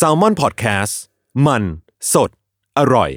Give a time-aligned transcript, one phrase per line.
[0.00, 0.94] Salmon PODCAST
[1.46, 1.62] มัน
[2.12, 2.30] สด
[2.78, 3.10] อร่อย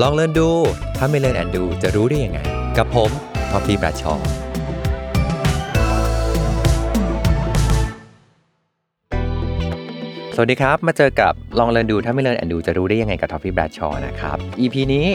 [0.00, 0.48] ลอง learn ดู
[0.96, 2.40] ถ้าไม่ learn and do จะรู้ได้ยังไง
[2.78, 3.10] กับผม
[3.50, 4.14] ท็อฟฟี่ แบรดชอว์
[10.34, 15.06] สวัสดีครับ มาเจอกับลอง learn ดูถ้าไม่ learn and do จะรู้ได้ยังไงกับท็อฟฟี่แบรดชอว์นะครับ EP นี้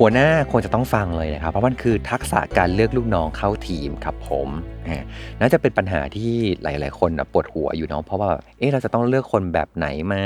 [0.00, 4.48] หัวหน้าควรจะต้องฟังเลยนะครับ เพราะมันคือทักษะการเลือกลูกน้องเข้าทีมครับผม
[5.40, 10.24] น่าจะเป็นปัญหาที่หลาย ๆ คนปวดหัวอยู่เนาะเพราะว่าเอ๊ะเราจะต้องเลือกคนแบบไหนมา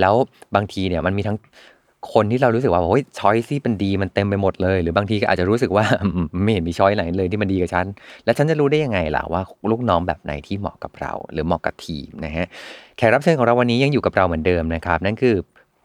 [0.00, 0.14] แล้ว
[0.54, 1.36] บางทีเนี่ยมันมีทั้ง
[2.14, 5.84] คนที่เรารู้สึกว่าโอ้ยช้อยซี่เป็นดีมันเต็มไปหมดเลย หรือบางทีก็อาจจะรู้สึกว่า
[6.42, 7.86] ไม่เห็นมีช้อยไหนเลยที่มันดีกับฉัน
[8.24, 12.46] แล้วฉันจะรู้ได้ยังไงล่ะว่าลูกน้องแบบไหนที่เหมาะกับเรา หรือเหมาะกับทีมนะฮะ
[12.96, 15.34] แขกรับเชิญของเราวันนี้ยังอยู่กับเราเหมือนเดิมนะครับ นั่นคือ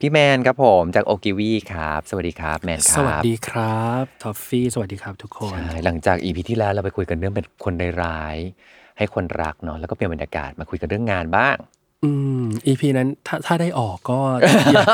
[0.02, 7.73] พี่แมนครับผมจากโอกิวีครับ สวัสดีครับแมนครับ สวัสดีครับทอฟฟี่สวัสดีครับทุกคนใช่หลังจาก EP ที่แล้วเราไปคุยกันเรื่องเป็นคน
[8.04, 11.56] ร้ายๆให้คนรักเนาะแล้วก็เปลี่ยนบรรยากาศมาคุยกันเรื่องงานบ้าง
[12.03, 12.12] อื
[12.44, 14.20] ม EP นั้นถ้าถ้าได้ออกก็
[14.73, 14.86] อย่า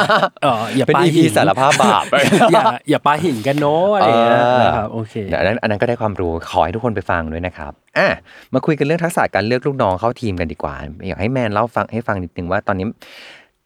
[0.44, 2.06] เอออย่าเป็นปา EP หินสารภาพบาป
[2.52, 4.32] อย่าอย่าปาหินกันเนาะอะไรอย่างเงี้ย
[4.64, 8.08] นะครับโอเคเดี๋ยวอันนั้นอันนั้นก็ได้ความรู้ขอให้ทุกคนไปฟังด้วยนะครับอะ
[8.54, 10.76] มาคุยกันเรื่องทักษะการเลือกลูกน้องเข้าทีมกันดีกว่า
[11.08, 12.88] อยากให้แมนเล่าฟังให้ฟังนิดนึงว่าตอนนี้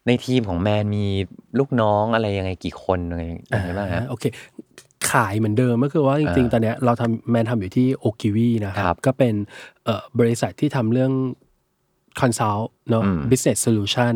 [0.06, 1.06] ในทีมของแมนมี
[1.58, 4.24] ลูกน้องอะไรยังไงกี่คนอะไรยังไงบ้างฮะโอเค
[5.10, 9.34] ขายเหมือนเดิมก็คือว่าจริงๆ ตอนเนี้ยเราทำแมนทำอยู่ที่ Ogilvy นะครับก็เป็น
[9.84, 11.12] เอ่อบริษัทที่ทำเรื่อง
[12.20, 14.14] consult เนาะอืม business solution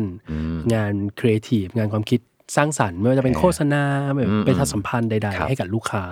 [0.73, 2.19] งานครีเอทีฟงานความคิด
[2.55, 3.83] สร้างสรรค์ไม่ว่าจะเป็นโฆษณา
[4.15, 6.03] แบบอืมประชาสัมพันธ์ใดครับๆให้กับลูกค้า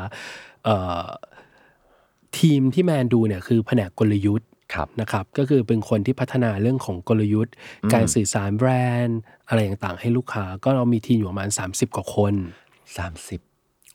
[0.65, 1.03] เอ่อ
[2.39, 4.54] ทีมที่แมนดูเนี่ยคือแผนกกลยุทธ์ครับ
[5.01, 7.53] นะครับก็คือเป็นคนที่พัฒนาเรื่องของกลยุทธ์
[7.93, 8.69] การสื่อสารแบร
[9.03, 12.33] นด์ อะไรต่างๆ ให้ลูกค้าก็เรามีทีมอยู่ประมาณ 30 กว่าคน
[12.97, 13.39] สามสิบ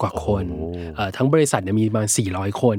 [0.03, 2.79] กว่าคนโอ้เอ่อทั้งบริษัทเนี่ยมีประมาณ 400 คน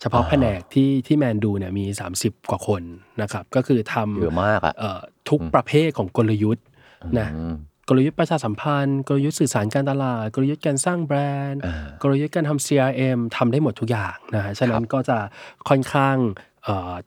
[0.00, 1.84] เฉพาะแผนกที่ที่แมนดูเนี่ยมี
[2.18, 2.82] 30 กว่าคน
[3.22, 6.64] นะครับก็คือทำเยอะมากอะเอ่อทุกประเภทของกลยุทธ์
[7.18, 7.56] นะอืม
[7.88, 11.18] กลยุทธ์ประชาสัมพันธ์ กลยุทธ์สื่อสารการตลาด กลยุทธ์การสร้างแบร
[11.48, 15.18] นด์อ่ากลยุทธ์การทำ CRM ทำได้หมดทุกอย่างนะฮะฉะนั้นก็จะ
[15.68, 16.49] ค่อนข้างเอ่อ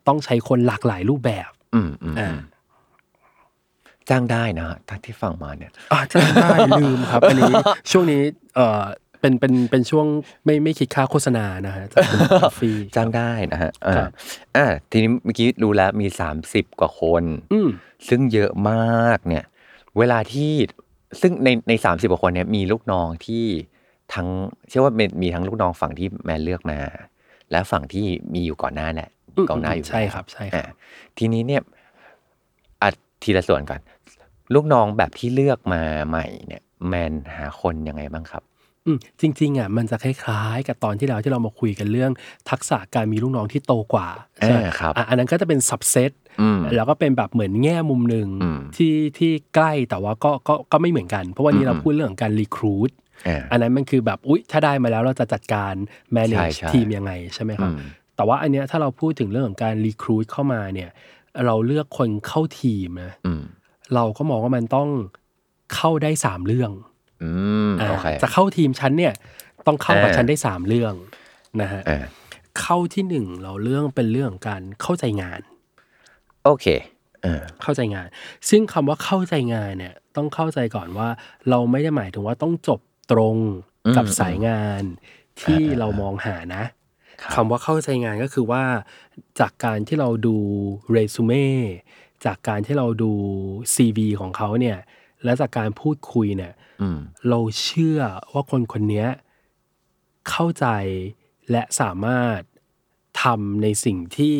[0.08, 2.42] ต้องใช้คนหลากหลายรูปแบบ อืมอืมอ่าอืม
[4.10, 7.54] จ้างได้นะทั้งที่ฟังมาเนี่ยอาจจะได้ลืมครับอันนี้
[7.92, 8.22] ช่วงนี้
[8.56, 8.84] เอ่อ
[9.22, 10.08] เป็นเป็นเป็นช่วง
[10.46, 12.20] ไม่ไม่คิดค่าโฆษณานะฮะจากคุณ
[12.60, 14.10] ฟรีจ้างได้นะฮะอ่าครับ
[14.56, 17.70] อ่าทีนี้เมื่อกี้รู้แล้วมีสามสิบกว่าคนอืม
[18.08, 19.46] ซึ่งเยอะมากเนี่ย
[19.98, 20.52] เวลาที่
[21.22, 23.46] ซึ่งในในสามสิบกว่าคนเนี่ยมีลูกน้องที่
[24.14, 24.28] ทั้ง
[24.70, 26.80] เชื่อว่ามีมีทั้งลูกน้องฝั่งที่แมนเลือกมา
[27.52, 29.13] และฝั่งที่มีอยู่ก่อนหน้าแหละอืม
[29.50, 30.64] ก่อนหน้าอยู่ใช่แล้วครับใช่ครับอ่า
[31.18, 31.62] ทีนี้เนี่ย
[32.84, 33.80] อัดทีละส่วนก่อน
[34.54, 38.44] ลูกน้องแบบที่เลือกมาใหม่เนี่ย แมนหาคนยังไงบ้างครับ
[38.86, 42.12] อืมจริงๆอะมันจะคล้ายๆ กับตอนที่เราที่เรามาคุยกันเรื่อง
[42.50, 44.08] ทักษะการมีลูกน้องที่โตกว่า
[44.44, 46.12] ใช่ไหมอ่าครับอะอันนั้นก็จะเป็น subset
[46.42, 52.92] อืมแล้วก็เป็นแบบเหมือนแง่มุมหนึ่งอืมที่ที่ใกล้แต่ว่าก็ก็ก็ไม่เหมือนกัน เพราะวันนี้อืมเราพูดเรื่องของการ recruit
[53.28, 57.80] อ่าอันนั้นมันคือแบบอุ๊ยถ้าได้มาแล้วเราจะจัดการใช่ manage ใช่ทีมยังไงใช่ไหมครับอืม
[58.16, 60.90] แต่ว่าอันเนี้ยถ้าเราพูดถึงเรื่องของการ recruit เข้ามาเนี่ย
[61.46, 63.44] เราเลือกคนเข้าทีมนะอืม
[63.96, 64.90] เราก็มองว่ามันต้อง
[65.76, 66.72] เข้าได้สามเรื่อง
[67.24, 67.32] อื
[67.70, 69.14] มอ่าโอเคจะเข้าทีมฉันเนี่ย
[69.68, 70.94] ต้องเข้ากับอ่าฉันได้สามเรื่อง
[71.62, 72.06] นะฮะอ่า
[72.62, 75.42] เข้าที่หนึ่งเราเรื่องเป็นเรื่องของการเข้าใจงาน
[76.46, 76.66] โอเค
[77.24, 78.08] เออเข้าใจงาน
[78.50, 81.10] ซึ่งคำว่าเข้าใจงานเนี่ย ต้องเข้าใจก่อนว่า
[81.50, 82.80] เราไม่ได้หมายถึงว่าต้องจบ
[83.12, 83.38] ตรง
[83.98, 84.84] กับสายงาน
[85.42, 86.64] ที่เรามองหานะ
[87.36, 88.64] คำว่าเข้าใจงานก็คือว่า
[89.40, 90.36] จากการที่เราดู
[90.92, 91.48] เรซูเม่
[92.26, 93.12] จากการที่เราดู
[93.76, 94.78] CV ของเขาเนี่ย
[95.24, 98.00] และจากการพูดคุยเนี่ยอืมเราเชื่อ
[98.34, 99.08] ว่าคนคนเนี้ย
[100.30, 100.68] เข้าใจ
[101.52, 102.40] และสามารถ
[103.24, 104.36] ทำในสิ่งที่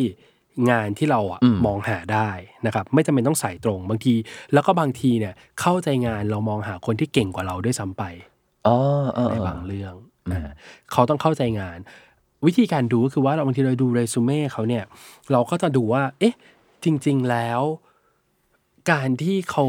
[0.70, 2.30] งานที่เราอะอืมมองหาได้
[2.66, 4.14] นะครับ ไม่จำเป็นต้องสายตรงบางที
[4.52, 8.02] แล้วก็บางทีเนี่ยเข้าใจงานเรามองหาคนที่เก่งกว่าเราด้วยซ้ำไป
[8.66, 8.76] อ๋อ
[9.14, 9.94] เออในเออบางเรื่อง
[10.32, 10.50] อ่า
[10.92, 11.78] เขาต้องเข้าใจงาน
[12.46, 14.84] วิธีการดูก็คือว่าเราบางทีเราดูเรซูเม่เขาเนี่ย
[15.32, 16.34] เราก็จะดูว่า เอ๊ะ
[16.84, 17.60] จริง ๆ แล้ว
[18.90, 19.64] การที่เขา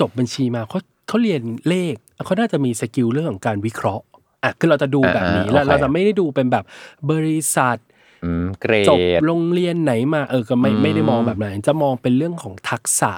[0.00, 1.94] จบบัญชีมาเขาเขาเรียนเลข
[2.24, 4.04] เขาน่าจะมีสกิลเรื่องของการวิเคราะห์
[4.42, 6.64] อะคือเราจะดูแบบนี้อ่าแล้วโอเคเราจะไม่ได้ดูเป็นแบบ
[7.10, 7.78] บริษัท
[8.24, 13.12] อืมเกรจบดโรงเรียนไหนมาเออก็ไม่อืมไม่ได้มองแบบนั้นจะมองเป็นเรื่องของทักษะ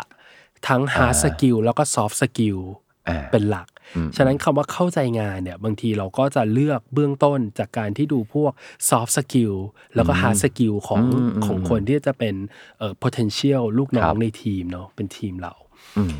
[0.68, 2.83] ทั้ง hard อ่า skill แล้วก็ soft skill อ่า
[3.32, 8.52] เป็นหลักอืมฉะนั้นคำว่าเข้าใจงานเนี่ยบางทีเราก็จะเลือกเบื้องต้นจากการที่ดูพวก
[8.88, 9.54] soft skill
[9.94, 12.34] แล้วก็ hard skill ของอืมอืมของคนที่จะเป็น
[12.78, 15.54] เอ่อ potential ลูกน้อครังบในทีมเนาะเป็นทีมเรา
[15.98, 16.14] อืม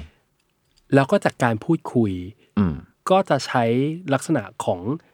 [0.95, 2.13] แล้วก็จากการพูดคุย
[2.59, 2.75] อืม
[3.11, 3.65] ก็จะใช้
[4.15, 5.14] ลักษณะของเอ่อ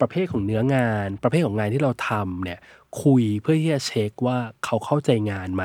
[0.00, 2.58] ประเภทของเนื้องาน ประเภทของงานที่เราทำเนี่ย
[3.02, 5.64] คุยเพื่อที่จะเช็คว่าเขาเข้าใจงานไหม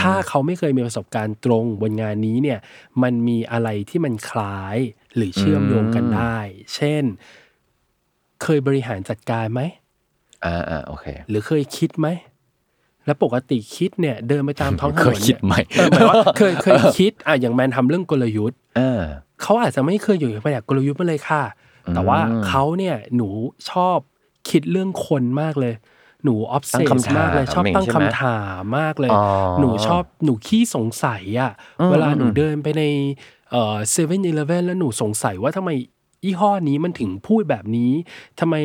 [0.00, 2.58] ถ้าเขาไม่เคยมีประสบการณ์ตรงบนงานนี้เนี่ย
[3.02, 4.76] มันมีอะไรที่มันคล้าย
[5.16, 6.38] หรือเชื่อมโยงกันได้
[6.74, 7.04] เช่น
[8.42, 9.60] เคยบริหารจัดการไหม
[10.44, 12.08] อ่าอ่าโอเค หรือเคยคิดไหม
[13.06, 19.00] แล้วปกติคิดเนี่ยเดินไปตามท้องถนนเคยคิดไหมเออหมายว่าเคยเคยคิดอะอย่างแมนทำเรื่องกลยุทธ์เออ
[19.42, 21.42] เขาอาจจะไม่เคยอยู่ในแผนกกลยุทธ์มาเลยค่ะ
[21.94, 23.28] แต่ว่าเขาเนี่ยหนู
[23.70, 23.98] ชอบ
[24.50, 25.74] คิดเรื่องคนมากเลย
[26.24, 29.22] หนู observe ตั้งคำถามมากเลย ชอบตั้งใช่ไหมคำถามมากเลยอ๋อ
[29.60, 31.52] หนูชอบหนูขี้สงสัยอะ
[31.90, 32.82] เวลาหนูเดินไปใน
[33.50, 35.70] เอ่อเซเว่นอีเลฟเว่นแล้วหนูสงสัยว่าทำไม
[36.24, 37.92] ยี่ห้อนี้มันถึงพูดแบบนี้
[38.40, 38.56] ทำไม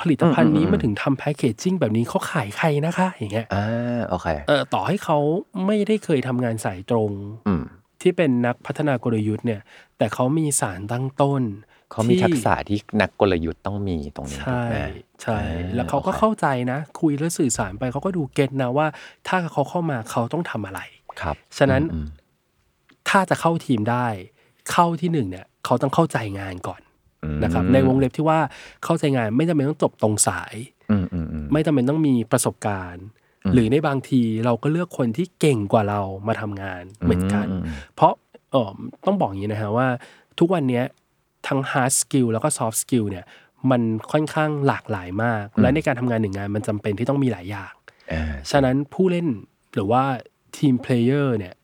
[0.00, 5.18] ผลิตภัณฑ์นี้มันถึงทำแพคเกจจิ้งแบบนี้เขาขายใครนะคะ อย่างเงี้ยอ่าโอเคเออต่อให้เขา
[5.66, 7.10] ไม่ได้เคยทำงานสายตรง
[7.48, 7.62] อืม
[8.02, 9.60] ที่เป็นนักพัฒนากลยุทธ์เนี่ย
[9.98, 11.42] แต่เขามีสารตั้งต้น
[11.90, 14.78] เขามีที่ทักษะที่นักกลยุทธ์ต้องมีตรงนี้ใช่ถูกไหม
[15.22, 18.86] ใช่อ่าแล้วเขาก็โอเคเข้าใจนะ คุยแล้วสื่อสารไปเขาก็ดูเก็ตนะว่า
[19.28, 20.80] ถ้าเขาเข้ามาเขาต้องทำอะไร
[21.20, 22.08] ครับ ฉะนั้นอืม
[23.08, 24.06] ถ้าจะเข้าทีมได้
[24.72, 26.80] เข้าที่หนึ่งเนี่ย เขาต้องเข้าใจงานก่อน
[27.24, 28.38] อืมนะครับ ในวงเล็บที่ว่า
[28.84, 30.54] เข้าใจงานไม่จำเป็นต้องจบตรงสาย
[30.90, 33.06] อืมอืมอืมไม่จำเป็นต้องมีประสบการณ์
[33.54, 37.46] หรือในบางทีเราก็เลือกคนที่เก่งกว่าเรามาทำงานเหมือนกัน
[37.94, 38.12] เพราะ
[38.50, 38.72] เออ
[39.06, 39.88] ต้องบอกอย่างนี้นะฮะว่า
[40.38, 40.84] ทุกวันเนี้ย
[41.48, 43.24] ทั้ง hard skill แล้วก็ soft skill เนี่ย
[43.70, 47.72] มันค่อนข้างหลากหลายมาก และในการทำงานหนึ่งงานมันจำเป็นที่ต้องมีหลายอย่าง
[48.12, 49.28] อ่าฉะนั้นผู้เล่น
[49.74, 50.02] หรือว่า
[50.56, 51.54] team player เนี่ย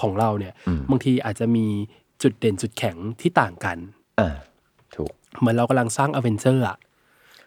[0.00, 0.52] ของเราเนี่ย
[0.90, 1.66] บางทีอาจจะมี
[2.22, 3.78] จุดเด่นจุดแข็งที่ต่างกัน
[4.20, 4.36] อ่า
[4.94, 6.78] ถูกเหมือนเรากำลังสร้าง Avenger อะ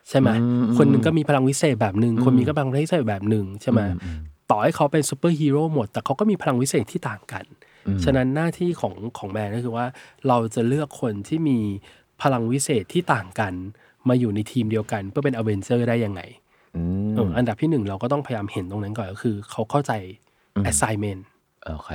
[0.09, 0.29] ใช่ไหม
[0.77, 3.79] คนหนึ่งก็มีพลังวิเศษแบบหนึ่งคนมีก็พลังวิเศษแบบหนึ่งใช่ไหม
[4.49, 7.45] ต่อให้เขาเป็นซูเปอร์ฮีโร่หมด แต่เขาก็มีพลังวิเศษที่ต่างกัน
[8.03, 9.85] ฉะนั้นหน้าที่ของของแมนก็คือว่า
[10.27, 11.59] เราจะเลือกคนที่มี
[12.21, 13.53] พลังวิเศษที่ต่างกัน
[14.09, 16.21] มาอยู่ในทีมเดียวกัน เพื่อเป็น Avenger ได้ยังไง
[16.75, 19.91] อืมเอออันดับที่หนึ่งเราก็ต้องพยายามเห็นตรงนั้นก่อนก็คือ เขาเข้าใจ
[20.69, 21.21] assignment
[21.65, 21.89] โอเค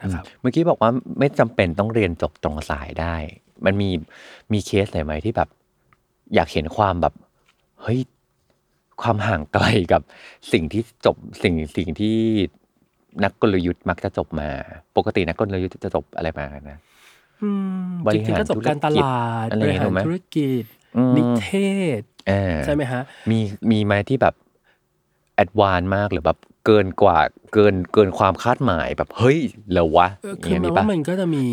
[0.00, 3.16] นะครับเมื่อกี้บอกว่าไม่จำเป็นต้องเรียนจบตรงสายได้
[3.64, 3.90] มันมี
[4.52, 5.48] มีเคสไหนไหมที่แบบ
[6.34, 7.14] อยากเห็นความแบบ
[7.82, 8.00] เฮ้ย
[9.02, 10.02] ความห่างไกลกับ
[10.52, 12.16] สิ่งที่จบสิ่งสิ่งที่
[13.24, 14.48] นักกลยุทธ์มักจะจบมา
[14.96, 16.78] ปกตินักกลยุทธ์จะจบอะไรมากันนะ
[17.42, 17.50] อื
[17.84, 20.64] มบจริริงหารๆก็จบการตลาดธุรกิจอะไรบอย่างริเงี้ยหารถูกไหมธุรกิจ
[20.96, 21.50] อืมนิเท
[22.00, 23.38] ศเออใช่ไหมฮะ มี
[23.70, 24.34] มีไหมที่แบบ
[25.34, 27.18] แอดวานมากหรือแบบเกินกว่า
[27.52, 29.38] เกินเกินความคาดหมายแบบเฮ้ย
[29.70, 31.44] เหรอวะเอออคือย่างเงี้ยแปลมีปะว่ามันก็จะมี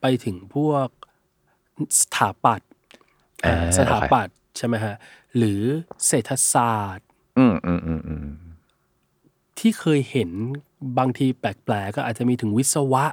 [0.00, 0.88] ไปถึงพวก
[2.00, 2.70] สถาปัตย์
[3.44, 4.94] อ่าอ่าสถาปัตย์ใช่ไหมฮะ
[5.36, 5.62] หรือ
[6.06, 7.06] เศรษฐศาสตร์
[7.38, 8.26] อืมอืมอืมอืม
[9.58, 10.30] ที่เคยเห็น
[10.98, 13.04] บางทีแปลกๆก็อาจจะมีถึงวิศวะ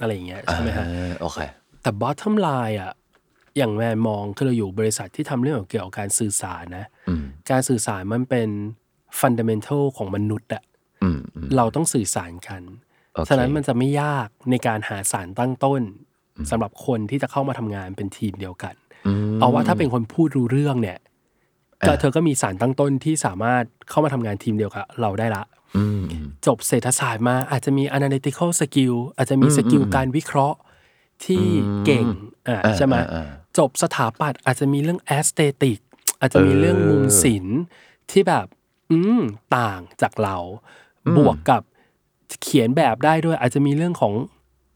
[0.00, 1.38] อะไรอย่างเงี้ยใช่ไหมฮะอ่าโอเค
[1.82, 2.92] แต่ bottom line อะ
[3.58, 8.48] อย่างแมนมองคือเราอยู่บริษัทที่ทำเรื่องเกี่ยวกับการสื่อสารนะอืมการสื่อสารมันเป็น
[9.20, 10.62] fundamental ของมนุษย์อะ
[11.02, 12.62] อืมอืมเราต้องสื่อสารกัน
[13.14, 15.82] โอเคฉะนั้นมันจะไม่ยากในการหาสารตั้งต้น
[16.50, 18.74] สำหรับคนที่จะเข้ามาทำงานเป็นทีมเดียวกัน
[19.06, 20.98] อืมเอาว่าถ้าเป็นคนพูดรู้เรื่องเนี่ย
[21.86, 25.59] ก็เธอก็มีสารตั้งต้นที่สามารถเข้ามาทำงานทีมเดียวกับเราได้ละอืมอืม
[26.46, 30.58] จบเศรษฐศาสตร์มาอาจจะมี analytical skill อาจจะมี skill การวิเคราะห์
[31.24, 31.44] ที่
[31.86, 32.06] เก่ง
[32.48, 33.28] อ่าอ่าใช่ไหมอ่าอ่า
[33.58, 35.78] จบสถาปัตย์อาจจะมีเรื่อง aesthetic
[36.20, 37.60] อาจจะมีเรื่องมุมศิลป์
[38.10, 38.46] ที่แบบ
[38.90, 39.20] อืม
[39.56, 40.36] ต่างจากเรา
[41.16, 41.62] บวกกับ
[42.42, 44.14] เขียนแบบได้ด้วย อาจจะมีเรื่องของ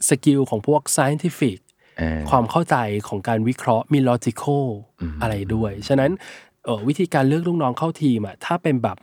[0.08, 1.58] skill ของพวก scientific
[2.00, 2.76] อ่าความเข้าใจ
[3.08, 4.66] ของการวิเคราะห์มี logical
[5.22, 6.10] อะไรด้วย ฉะนั้น
[6.64, 8.98] เอ่อวิธีการเลือกลูกน้องเข้าทีมอะถ้าเป็นแบบ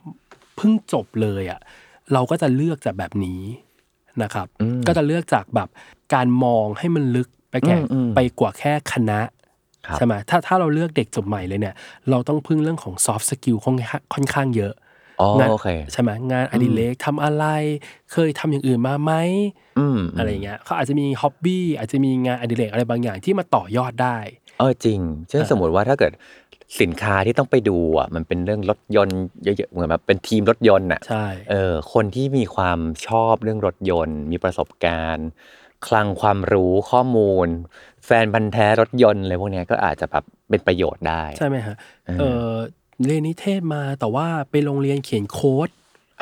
[0.56, 1.60] เพิ่งจบเลยอะ
[2.14, 3.42] เราก็จะเลือกจากแบบนี้
[4.24, 4.48] นะครับ
[4.88, 5.70] ก็จะเลือกจากแบบ
[6.14, 7.76] การมองให้มันลึกไปแก่
[8.16, 9.20] ไปกว่าแค่คณะ
[9.88, 11.76] ครับใช่ไหมถ้าถ้าเราเลือกเด็กจบใหม่เลยเนี่ย
[12.10, 14.74] เราต้องพึ่งเรื่องของ soft skill ค่อนข้างค่อนข้างเยอะ
[15.22, 17.46] อ๋องานโอเคใช่ไหมงานอดิเรกทำอะไร
[18.12, 19.14] เคยทำอย่างอื่นมาไหม
[19.80, 24.18] อืมอะไรอย่างเงี้ยเขาอาจจะมีฮ็อบบี้อาจจะมีงานอดิเรกอะไรบางอย่างที่มาต่อยอดได้
[24.60, 26.12] เออจริง เช่นสมมติว่าถ้าเกิด
[26.80, 35.28] สินค้าที่ต้องไปดูอะมันเป็นเรื่องรถยนต์เยอะๆเหมือนแบบเป็นทีมรถยนต์อะใช่เออคนที่มีความชอบเรื่องรถยนต์ มีประสบการณ์
[35.88, 37.48] คลังความรู้ข้อมูล
[38.06, 41.76] แฟนพันธ์แท้รถยนต์อะไรพวกเนี้ยก็อาจจะแบบเป็นประโยชน์ได้ ใช่ไหมฮะ
[42.20, 42.52] เออ
[43.06, 45.70] เรียนนิเทศมาแต่ว่าไปโรงเรียนเขียนโค้ด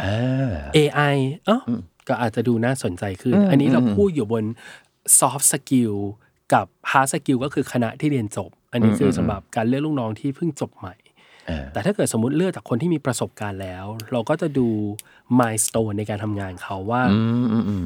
[0.01, 1.15] อ่า AI
[1.45, 1.59] เอ้า
[2.07, 4.43] ก็อาจจะดูน่าสนใจขึ้น อันนี้เราพูดอยู่บน
[5.19, 5.95] soft skill
[6.53, 10.95] กับ hard skill ก็คือคณะที่เรียนจบ อันนี้คือสำหรับการเลือกลูกน้องที่เพิ่งจบใหม่
[11.49, 14.67] อ่าแต่ถ้าเกิดสมมติเลือกจากคนที่มีประสบการณ์แล้ว เราก็จะดู
[15.39, 17.85] milestone ในการทำงานเขาว่าอืมอืมอืม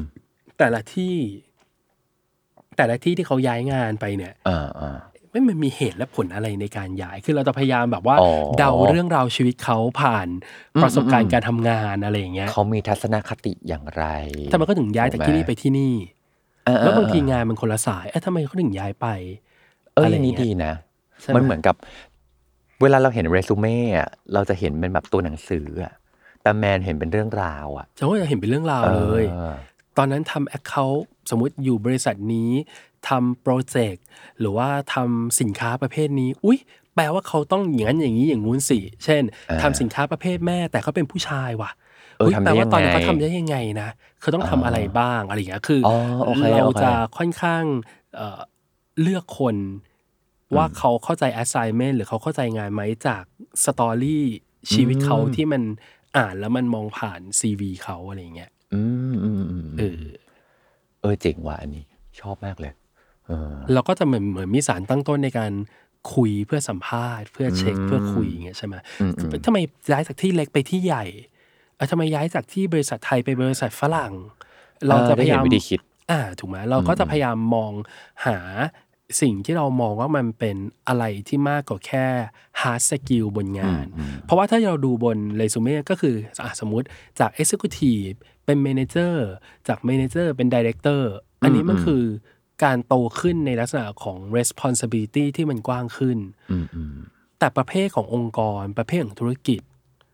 [0.58, 1.14] แต่ละที่
[2.76, 4.98] แต่ละที่ที่เขาย้ายงานไปเนี่ยอ่าอ่า
[5.30, 10.28] ไม่มันมีเหตุและผลอะไรในการย้าย คือเราจะพยายามแบบว่าอ๋อเดาเรื่องราวชีวิตเขาผ่าน
[10.74, 14.04] อืมประสบการอืณ์มการทำงานอะไรอย่างเงี้ยเขามีทัศนคติอย่างไร
[14.52, 15.94] ทำไมเขาถึงย้ายจากที่นี่ไปที่นี่
[16.64, 19.06] เออเออแล้วบางทีเอองานมันคนละสาย เอ๊ะทำไมเขาถึงย้ายไป
[19.94, 20.72] เอออะไรอย่างนี้เงี้ยดีนะ
[21.20, 21.76] ใช่ไหมมันเหมือนกับ
[22.82, 25.92] เวลาเราเห็นเรซูเม่อะเราจะเห็นเป็นแบบตัวหนังสืออะ
[26.42, 29.54] แต่แมนเห็นเป็นเรื่องราวอะจะว่าจะเห็นเป็นเรื่องราวเลยออ
[29.96, 32.50] ตอนนั้นทำแอคเคาท์สมมุติอยู่บริษัทนี้
[33.08, 34.04] ทำโปรเจกต์
[34.40, 36.58] หรือว่าทำสินค้าประเภทนี้ อุ๊ย
[36.94, 41.70] แปลว่าเขาต้องอย่างนั้นอย่างนี้อย่างงู้นสิ เช่นอ่าทำสินค้าประเภทแม่แต่เขาเป็นผู้ชายว่ะ
[42.18, 43.88] เอออุ๊ยทำได้แปลว่าตอนนั้นยังไงเขาทำได้ยังไงนะ
[44.20, 45.96] เขาต้องทำอะไรบ้างอะไรอย่างเงี้ยคือออ
[46.26, 47.62] โอเคเราโอเคจะค่อนข้าง
[48.94, 49.56] เอ่อเลือกคน
[50.56, 53.24] ว่าเขาเข้าใจ assignment หรือเขาเข้าใจงานไหมจาก
[53.64, 54.24] สตอรี่
[54.72, 55.62] ชีวิตเขาที่มัน
[56.16, 58.82] อ่านแล้วมันมองผ่าน CV เขาอะไรอย่างเงี้ยอื
[59.12, 60.04] มอืมอืมเออ
[61.00, 61.84] เออเจ๋งว่ะอันนี้
[62.20, 62.72] ชอบมากเลย
[63.26, 65.52] เออเราก็จะเหมือนเหมือนมีสารตั้งต้นในการ
[66.14, 69.58] คุยเพื่อสัมภาษณ์ เพื่อเช็คอืมเพื่อคุยอย่างเงี้ยใช่ไหมอืมอืมทำไม
[69.92, 71.04] ย้ายจากที่เล็กไปที่ใหญ่
[71.76, 74.12] เอ่อทำไมย้ายจากที่บริษัทไทยไปบริษัทฝรั่ง
[74.88, 77.72] เราจะออพได้ยาเห็นยามวิธีคิดอ่าถูกไหมเราก็จะพยายามมอง
[78.26, 78.38] หา
[79.20, 80.56] สิ่งที่เรามองว่ามันเป็น
[80.88, 82.06] อะไรที่มากกว่าแค่
[82.60, 83.84] hard skill บนงาน
[84.22, 86.86] เพราะว่าถ้าเราดูบนเรซูเม่ก็คืออะสมมุติ
[87.20, 89.14] จาก executive เป็น manager
[89.68, 91.02] จาก manager เป็น director
[91.42, 92.04] อันนี้มันอืมคือ
[92.64, 96.18] การโตขึ้นในลักษณะของ responsibility ที่มันกว้างขึ้น
[96.50, 96.96] อืมอืม
[97.38, 99.60] แต่ประเภทขององค์กรประเภทของธุรกิจ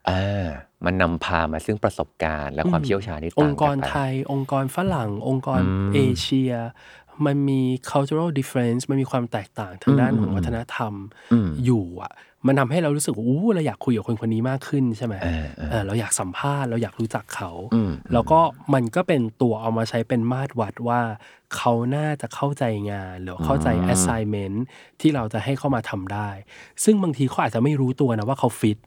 [0.09, 0.49] อ่า
[0.85, 6.52] มันนำพามาซึ่งประสบการณ์และความเชี่ยวชาญที่อต่างค์กกัรนไปไทย องค์กรฝรั่ง องค์กรอืมเอเชีย
[7.26, 7.60] มันมี
[7.90, 10.92] cultural difference มันมีความแตกต่างทางด้านอืมของวัฒนธรรม
[11.32, 12.12] อืมอยู่อะ
[12.46, 18.40] มันทำให้เรารู้สึกว่าอู้เราอยากคุยกับคนคนนี้มากขึ้นใช่ไหมเออเออเออเราอยากสัมภาษณ์เราอยากรู้จักเขาอืมแล้วก็
[18.74, 21.00] มันก็เป็นตัวเอามาใช้เป็นมาตรวัดว่า
[21.56, 24.56] เขาน่าจะเข้าใจงาน หรือเข้าใจ assignment
[25.00, 26.28] ที่เราจะให้เข้ามาทำได้
[26.84, 28.78] ซึ่งบางทีเขาอาจจะไม่รู้ตัวนะว่าเขาฟิต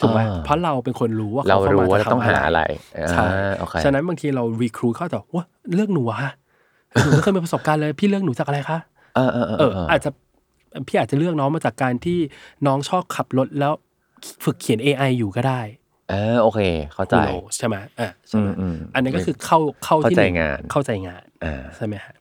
[0.00, 2.62] ถูกไหมอ่าเพราะเราเป็นคนรู้ว่าเราเขาเข้ารู้มาว่าจะต้องทำหาอะไร
[3.10, 6.32] ใช่อ่าโอเคฉะนั้นบางทีเรา recruit เข้าแต่ว่าเลือกหนูอะ
[7.02, 8.78] หนูไม่เคยมีประสบการณ์เลย พี่เลือกหนูจากอะไรคะ
[9.14, 10.10] เออเออเออเอออาจจะ
[10.86, 12.18] พี่อาจจะเลือกน้องมาจากการที่
[12.66, 13.72] น้องชอบขับรถแล้ว
[14.44, 15.60] ฝึกเขียน AI อยู่ก็ได้
[16.10, 16.60] เออโอเค
[16.94, 22.14] เข้าใจ Who knows ใช่ไหมอะใช่ไหมอืมอืมอันนั้นก็คือเข้าเข้าที่เข้าใจหนึ่งานเข้าใจงานอ่าใช่ไหมฮะ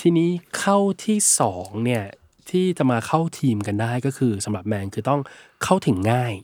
[0.00, 2.04] ทีนี้เข้าที่สองเนี่ย
[2.50, 5.20] ที่จะมาเข้าทีมกันได้ก็คือสำหรับแมนคือต้อง
[5.64, 6.34] เข้าถึงง่าย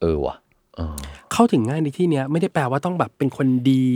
[0.00, 0.36] เออว่ะ
[0.76, 0.96] เออ
[1.32, 3.86] เข้าถึงง่ายในที่เนี้ยไม่ได้แปลว่าต้องแบบเป็นคนดี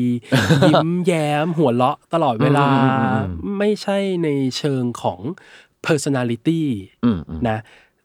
[0.65, 5.21] ยิ้มแย้มหัวเราะตลอดเวลาอืมอืมอืมไม่ใช่ในเชิงของ
[5.87, 6.63] personality
[7.05, 7.59] อืมอืมนะ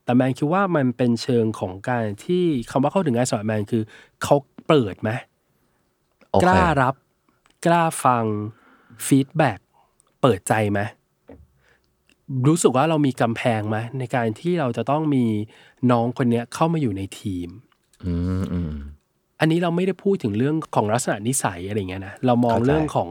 [0.03, 3.83] แต่แมนคิดว่ามันเป็นเชิงของการที่คำว่าเข้าถึงง่ายสำหรับแมนคือ
[4.23, 4.35] เขา
[4.67, 5.09] เปิดไหม
[6.31, 6.93] โอเคกล้ารับ
[7.65, 8.25] กล้าฟัง
[9.07, 9.59] feedback
[10.21, 10.79] เปิดใจไหม
[12.47, 15.25] รู้สึกว่าเรามีกำแพงไหมในการที่เราจะต้องมี
[15.91, 17.49] น้องคนเนี้ยเข้ามาอยู่ในทีม
[18.03, 18.73] อืมอืม
[19.39, 23.09] อันนี้เราไม่ได้พูดถึงเรื่องของลักษณะนิสัยอะไรเงี้ยนะเรามองเข้าใจเรื่องของ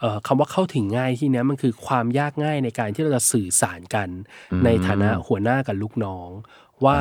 [0.00, 4.08] เอ่อคำว่าเข้าถึงง่ายที่เนี้ยมันคือความยากง่ายในการที่เราจะสื่อสารกัน
[4.64, 6.28] ในฐานะหัวหน้ากับลูกน้อง
[6.84, 6.98] ว่า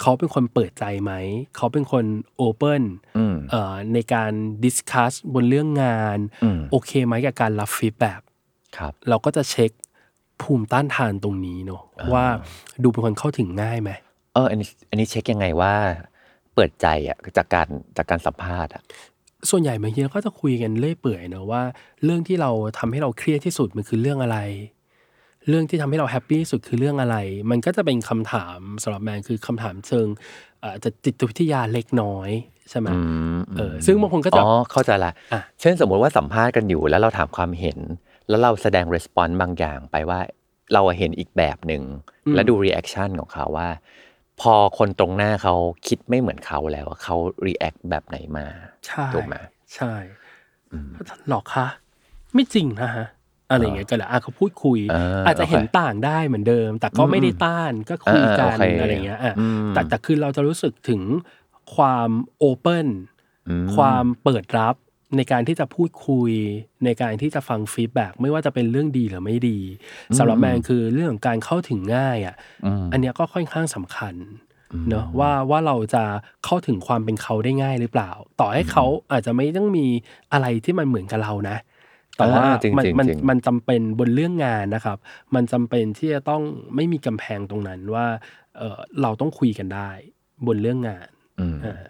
[0.00, 1.12] เขาเป็นคนเปิดใจไหม
[1.56, 2.04] เขาเป็นคน
[2.36, 2.82] open
[3.18, 4.32] อืมเอ่อในการ
[4.64, 8.20] discuss บนเรื่องงานอืมโอเคไหมกับการรับ feedback
[8.76, 9.70] ครับเราก็จะเช็ค
[10.42, 12.24] ภูมิต้านทานตรงนี้เนอะว่า
[12.82, 13.90] ดูเป็นคนเข้าถึงง่ายไหม
[14.34, 15.74] เอออันนี้อันนี้เช็คยังไงว่า
[16.54, 18.82] เปิดใจอะจากการจากการสัมภาษณ์อะ
[19.50, 21.62] ส่วนใหญ่บางทีเราก็จะคุยกันเรื่อยเปื่อยเนอะว่า
[22.04, 24.38] เรื่องที่เราทำให้เราเครียดที่สุดมันคือเรื่องอะไร
[25.48, 27.16] เรื่องที่ทำให้เรา happy ที่สุดคือเรื่องอะไร
[27.50, 30.06] มันก็จะเป็นคำถามสำหรับแมนคือคำถามเชิง
[30.60, 32.30] เอ่อจะจิตวิทยาเล็กน้อย
[32.70, 32.98] ใช่ไหมอื
[33.36, 37.78] มเออซึ่งบางคนก็จะอ๋อเข้าใจละอะเช่นสมมุติว่าสัมภาษณ์กันอยู่แล้วเราถามความเห็น
[38.28, 40.20] แล้วเราแสดง response บางอย่างไปว่า
[40.74, 41.82] เราเห็นอีกแบบหนึ่ง
[42.34, 43.68] แล้วดู reaction ของเขาว่า
[44.40, 45.54] พอคนตรงหน้าเขา
[45.88, 48.46] คิดไม่เหมือนเขาแล้วเขา react แบบไหนมา
[48.86, 49.36] ใช่ถูกไหม
[49.74, 49.92] ใช่
[51.28, 51.66] หรอกคะ
[52.34, 53.06] ไม่จริงนะฮะ
[53.50, 61.02] อะไรอย่างเงี้ยก็แหละอะเขาพูดคุยเออออาจจะเห็นโอเคต่างได้เหมือนเดิม แต่ก็ไม่ได้ต้านก็คุยกันเออโอเคอะไรอย่างเงี้ยอะอืมแต่แต่คือเราจะรู้สึกถึง
[61.74, 62.88] ความ open
[63.48, 64.74] อืมความเปิดรับ
[65.16, 66.30] ในการที่จะพูดคุย
[66.84, 69.58] ในการที่จะฟัง feedback ไม่ว่าจะเป็นเรื่องดีหรือไม่ดี
[70.18, 74.14] สำหรับแมนคือเรื่องของการเข้าถึงง่ายอะอืมอันเนี้ยก็ค่อนข้างสำคัญ
[74.88, 76.04] เนอะว่าว่าเราจะ
[76.44, 79.86] เข้าถึงความเป็นเขาได้ง่ายหรือเปล่า ต่อให้เขาอาจจะไม่ต้องมี
[80.32, 81.56] อะไรที่มันเหมือนกับเรานะ
[82.16, 84.98] แต่ว่าอ่าจริงๆมันมันจริงมันจำเป็นบนเรื่องงานนะครับ
[85.34, 86.42] มันจำเป็นที่จะต้อง
[86.74, 88.06] ไม่มีกำแพงตรงนั้นว่า
[88.56, 89.90] เออเราต้องคุยกันได้
[90.46, 91.08] บนเรื่องงาน
[91.40, 91.82] อืมอ่า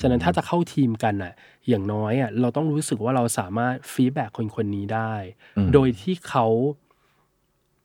[0.00, 1.32] ฉะนั้นถ้าจะเข้าทีมกันอะ
[1.68, 5.12] อย่างน้อยอะเราต้องรู้สึกว่าเราสามารถฟีดแบ็คนคนนี้ได้
[5.56, 6.46] อืมโดยที่เขา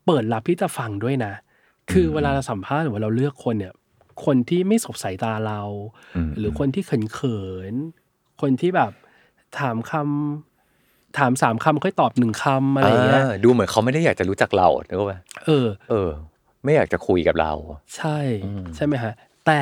[0.05, 1.33] เปิดรับที่จะฟังด้วยนะ
[1.91, 3.73] คือเวลาเราสัมภาษณ์หรือว่าเราเลือกคนเนี่ย
[4.25, 5.61] คนที่ไม่สบสายตาเรา
[6.15, 7.41] อืมหรือคนที่เขินเขิ
[7.71, 8.91] นๆคนที่แบบ
[9.59, 16.09] ถามคำถามสามคำค่อยตอบหนึ่งคำอะไรอย่างเงี้ยาดูเหมือนเขาไม่ได้อยากจะรู้จักเรานึกว่าเออ เออ
[16.63, 17.51] ไม่อยากจะคุยกับเรา
[17.95, 19.13] ใช่อืมใช่ไหมฮะ
[19.47, 19.61] แต่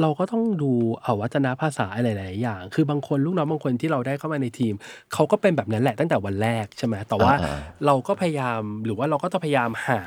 [0.00, 0.70] เราก็ต้องดู
[1.02, 4.74] เอาวัจนภาษาอะไรหลายๆอย่าง คือบางคนลูกน้องบางคนที่เราได้เข้ามาในทีม
[5.12, 7.56] เขาก็เป็นแบบนั้นแหละตั้งแต่วันแรกใช่ไหมแต่ว่าอ่า
[7.86, 10.00] เราก็พยายามหรือว่าเราก็ต้องพยายามหา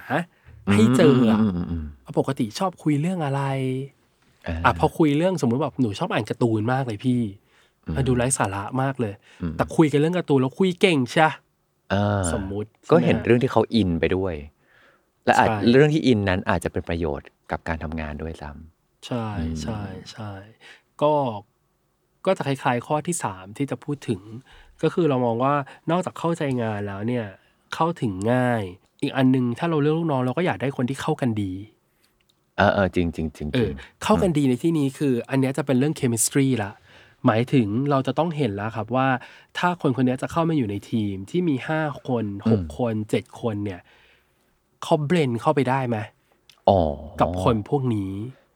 [0.74, 1.86] ให้เจออะมมอืม
[2.20, 3.42] ปกติชอบคุยเรื่องอะไร
[4.48, 7.22] อ่าอะพอคุยเรื่องสมมุติแบบหนูชอบอ่านการ์ตูนมากเลยพี่
[7.96, 11.28] อะดูไร้สาระมากเลยอืมแต่คุยกันเรื่องการ์ตูนแล้วคุยเก่งใช่
[11.94, 14.34] อ่าสมมุติก็เห็นใช่ไหมเรื่องที่เขาอินไปด้วย
[15.26, 18.50] และอาจใช่เรื่องที่อินนั้นอาจจะเป็นประโยชน์กับการทำงานด้วยซ้
[19.08, 19.82] ใช่อืม ใช่
[20.12, 20.32] ใช่
[21.02, 21.14] ก็
[22.26, 24.22] ก็จะคล้ายๆ ข้อที่สามที่จะพูดถึง
[24.84, 25.54] ก็คือเรามองว่า
[25.92, 27.26] นอกจากเข้าใจงานแล้วเนี่ย
[27.74, 28.64] เข้าถึงง่าย
[29.02, 36.72] อีกอันหนึงถ้าเราเลือกลูกน้องเราก็อยากได้คนที่เข้ากันดีำเออเออจริงจริงจริงเอจริองเข้ากันดีในที่นี้คือ อันเนี้ยจะเป็นเรื่อง chemistry ละ
[37.26, 39.08] หมายถึงเราจะต้องเห็นแล้วครับว่า
[39.58, 43.82] ถ้าคนคนเนี้ยจะเข้ามาอยู่ในทีมที่มีห้าคนหกคนเจ็ดคนเนี่ย
[44.84, 45.98] เขาเบรนเข้าไปได้ไหม
[46.70, 46.80] อ๋อ
[47.20, 48.12] กับคนพวกนี้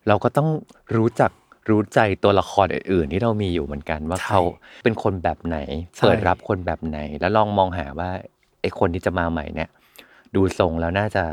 [0.08, 0.50] เราก็ต้อง
[0.98, 1.32] รู้จัก
[1.70, 4.42] รู้ใจตัวละครอื่นๆที่เรามีอยู่เหมือนกันว่าใช่เขา
[4.84, 5.58] เป็นคนแบบไหน
[5.98, 8.10] ใช่เปิดรับคนแบบไหน แล้วลองมองหาว่า
[8.62, 9.70] ไอ้คนที่จะมาใหม่เนี่ย
[10.36, 11.24] ดูทรงแล้วน่าจะ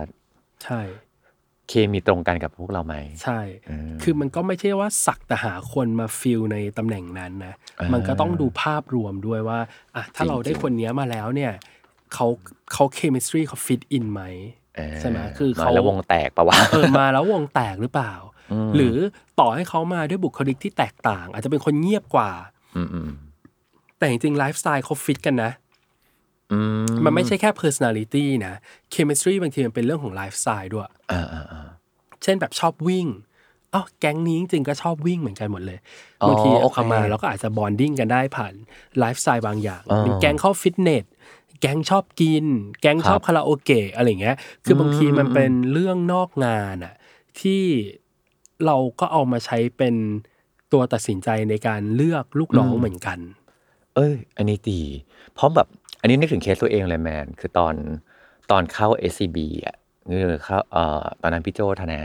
[0.64, 0.80] ใช่
[1.68, 3.40] เคมีตรงกันกับพวกเราไหมใช่
[3.70, 9.58] อืมคือมันก็ไม่ใช่ว่าสักแต่หาคนมาฟิลในตำแหน่งนั้นนะอ่ามัมันก็ต้องดูภาพรวมด้วยว่า
[9.96, 11.52] อะถ้าเราได้จริงๆคนเนี้ยมาแล้วเนี่ย
[12.14, 12.26] เขา
[12.72, 14.22] เขา chemistry เขา fit in ไหม
[14.76, 18.33] เออใช่ไหมคือมาเขาแล้ววงแตกปะวะเออมาแล้ววงแตกหรือเปล่าอืม
[18.76, 18.96] หรือ
[19.40, 22.30] ต่อให้เขามาด้วยบุคลิกที่แตกต่าง อาจจะเป็นคนเงียบกว่า
[22.76, 23.10] อืมอืม
[23.98, 25.50] แต่จริงๆไลฟ์สไตล์เขาฟิตกันนะ
[26.52, 28.54] อืมมันไม่ใช่แค่ personality นะ
[28.94, 31.68] chemistry บางทีมันเป็นเรื่องของไลฟ์สไตล์ด้วยอ่าอ่าอ่า
[32.22, 33.06] เช่นแบบชอบวิ่ง
[33.74, 35.78] อ้าวแก๊งนี้จริงๆก็ชอบวิ่งเหมือนกันหมดเลย
[36.22, 38.54] อ๋อบางทีโอเคเอามาเราก็อาจจะ bonding กันได้ผ่าน
[38.98, 41.04] ไลฟ์สไตล์บางอย่างอ่าเป็นแก๊งเข้าฟิตเนส
[41.60, 42.44] แก๊งชอบกิน
[42.80, 46.94] แก๊งชอบครับคาราโอเกะอะไรอย่างเงี้ย คือบางทีมันเป็นเรื่องนอกงานอะ
[47.40, 47.62] ที่
[48.66, 49.94] เราก็เอามาใช้เป็น
[50.72, 53.18] ตัวตัดสินใจในการเลือกลูกน้องเหมือนกัน
[53.94, 54.82] เอ้ย อันนี้ดี
[55.34, 55.68] เพราะแบบ
[56.00, 57.74] อันนี้นึกถึงเคสตัวเองเลยแมน คือตอน
[58.50, 59.76] ตอนเข้า SCB อะ
[60.10, 62.00] คือเข้าเอ่อตอนนั้นพี่โจธนา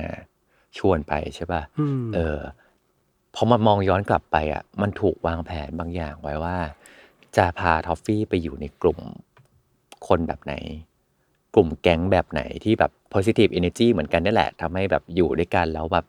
[0.77, 2.39] ชวนไปใช่ป่ะอืมเออ
[3.35, 6.57] พอมามองย้อนกลับไปอะ มันถูกวางแผนบางอย่างไว้ว่า
[7.38, 8.99] จะพาทอฟฟี่ไปอยู่ในกลุ่ม
[10.07, 10.53] คนแบบไหน
[11.55, 16.05] กลุ่มแก๊งแบบไหนที่แบบ positive energy เหมือนกันนี่แหละทำให้แบบอยู่ด้วยกันแล้วแบบ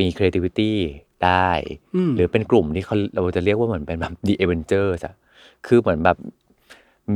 [0.00, 0.72] มี creativity
[1.24, 1.50] ได้
[1.96, 5.14] อืมหรือเป็นกลุ่มที่เขาเราจะเรียกว่าเหมือนเป็นแบบ the Avengers อะ
[5.66, 6.16] คือเหมือนแบบ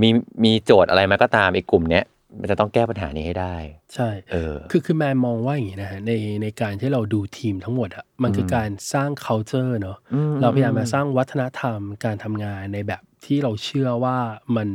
[0.01, 0.09] มี
[0.45, 2.05] มีโจทย์อะไรมาก็ตามไอ้กลุ่มเนี้ย
[2.41, 3.57] มันจะต้องแก้ปัญหานี้ให้ได้
[3.95, 6.13] ใช่เออคือคือแมนมองว่าอย่างนี้นะฮะใน
[6.43, 14.19] ในการที่เราดูทีมทั้งหมดอะมันคือการสร้าง culture เนอะอืมเราพยายามมาสร้างวัฒนธรรมการทำงานในแบบที่เราเชื่อว่า
[14.57, 14.69] มัน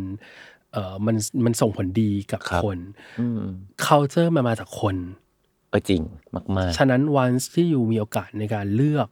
[0.74, 2.78] เออมันมันส่งผลดีกับครับคน
[3.20, 3.42] อืม
[3.86, 4.96] culture มันมาจากคน
[5.78, 6.04] เออจริง
[6.58, 9.08] มากฉะนั้นวันที่อยู่มีโอกาสในการเลือก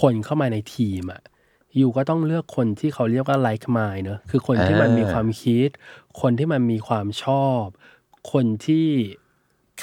[0.00, 1.22] คนเข้ามาในทีมอะ
[1.76, 5.68] อยู่ก็ต้องเลือกคนที่เขาเรียกว่า like mind เนอะคือคนที่มันมีความคิด
[6.20, 7.64] คนที่มันมีความชอบ
[8.32, 8.88] คนที่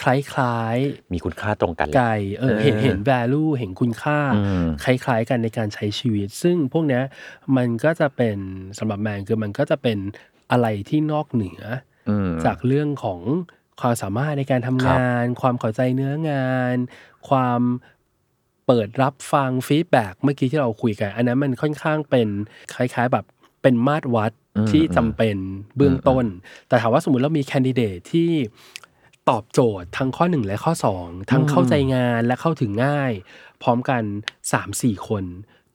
[0.01, 7.03] คล้ายๆๆมีคุณค่าตรงกันแหละไกลเออเออเห็นเห็น value เห็นคุณค่าอืมคล้ายๆ กันในการใช้ชีวิต ซึ่งพวกเนี้ย
[7.57, 8.37] มันก็จะเป็น
[8.77, 9.97] สำหรับแมนคือมันก็จะเป็น
[10.51, 11.61] อะไรที่นอกเหนือ
[12.09, 13.19] อืมจากเรื่องของ
[13.81, 16.75] ความสามารถในการทำครับงาน ความเข้าใจเนื้องาน
[17.29, 17.61] ความ
[18.67, 22.27] เปิดรับฟังฟีดแบ็กเมื่อกี้ที่เราคุยกัน อันนั้นมันค่อนข้างเป็น
[22.73, 23.25] คล้าย ๆแบบ
[23.61, 25.37] เป็นมาตรวัดอืมที่จำเป็น
[25.77, 26.25] เบื้องต้น
[26.67, 28.29] แต่ถามว่าสมมติเรามีแคนดิเดตที่
[29.29, 33.11] ตอบโจทย์ทั้งข้อหนึ่งและข้อสองทั้งเข้าใจงานและเข้าถึงง่าย
[33.61, 34.03] พร้อมกัน
[34.51, 35.23] สามสี่คน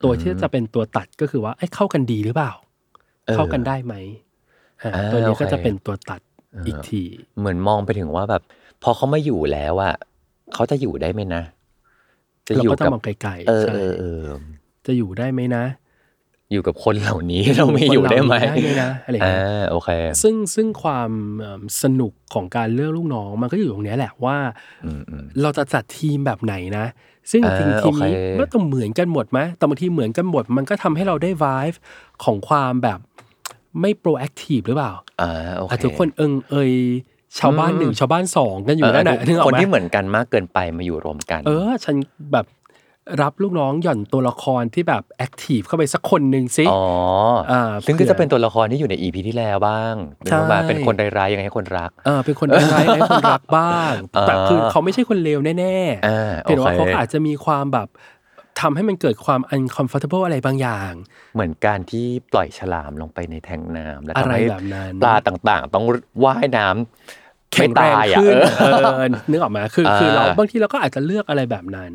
[0.03, 2.53] ตัวที่จะเป็นตัวตัดก็คือว่าเอ้ยเข้ากันดีหรือเปล่า
[3.27, 3.95] เออเข้ากันได้ไหม
[4.83, 6.21] อ่าอ่าตัวนี้ก็โอเคจะเป็นตัวตัด
[6.67, 7.03] อีกที
[7.39, 8.43] เหมือนมองไปถึงว่าแบบ
[8.83, 9.95] พอเขามาอยู่แล้วอะ
[10.55, 11.43] เขาจะอยู่ได้ไหมนะ
[12.47, 14.23] จะเราอยู่ก็ต้อกังมองไกลเอๆอใช่เออเออ
[14.87, 15.65] จะอยู่ได้ไหมนะ
[16.53, 19.89] อยู่กับคนเหล่านี้เราไม่อยู่ได้ไหมคนเราอยู่ได้ไหมนะอะไรอย่างอ่าเงี้ยโอเค
[20.23, 24.37] ซึ่งซึ่งความเอิ่มสนุกของการเลือกลูกน้องมันก็อยู่ตรงเนี้ยแหละว่า
[24.85, 26.87] อืมอืมเราจะจัดทีมแบบไหนนะ
[27.31, 31.77] ซึ่งจริงอ่าๆทีมนี้โอเคไม่ต้องเหมือนกันหมดไหมแต่บางทีเหมือนกันหมด มันก็ทำให้เราได้ vibe
[32.25, 32.99] ของความแบบ
[33.81, 36.73] ไม่ proactive หรือเปล่าอ่าโอเคอาจจะทุกคนเอิงเอย
[37.39, 41.97] ชาวบ้านหนึ่งชาวบ้านสองกันอยู่นั่นแหละเออนึกออกคนไหมที่เหมือนกันมากเกินไปมาอยู่รวมกัน เออ ฉัน
[42.33, 42.47] แบบ
[43.23, 46.83] รับลูกน้องหย่อนตัวละครที่แบบแอคทีฟเข้าไปสักคนหนึ่งซิอ๋อ
[47.53, 49.95] อ่าซึ่งเผื่ก็อจะเป็นตัวละครที่อยู่ในอีพีที่แล้วบ้าง
[50.27, 57.89] ใช่นึกว่าเป็นคนร้ายๆยังไงให้คนรักเออเป็นคนร้ายๆให้คนรักบ้างอ่าแต่คือเขาไม่ใช่คนเลวแน่อ่าๆเพียงแต่ว่าโอเคเขาก็อาจจะมีความแบบ
[58.61, 60.93] ทำให้มันเกิดความ uncomfortable อะไรบางอย่าง
[61.35, 65.85] เหมือนการที่ปล่อยฉลามลงไปในแทงน้ำแล้วอะไรทำให้แบบนั้นปลาต่างๆ ต้อง
[66.25, 71.93] ว่ายน้ำแข็งแรงไม่ตายอะขึ้นเออเออนึกออกมาคือคืออ่าเราบางทีเราก็อาจจะเลือกอะไรแบบนั้น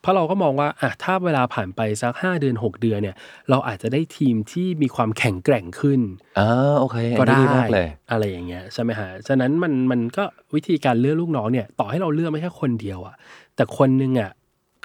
[0.00, 3.16] เพราะเราก็มองว่าอะถ้าเวลาผ่านไปสักห้าเดือนหกเดือนเนี่ย
[3.50, 6.00] เราอาจจะได้ทีมที่มีความแข็งแกร่งขึ้น
[6.38, 13.14] อ่าโอเคก็อันได้นี้มากเลยอะไรอย่างเงี้ยใช่ไหมฮะฉะนั้นมันมันก็วิธีการเลือกลูกน้องเนี่ย ต่อให้เราเลือกไม่แค่คนเดียวอะ
[13.56, 14.30] แต่คนหนึงอะ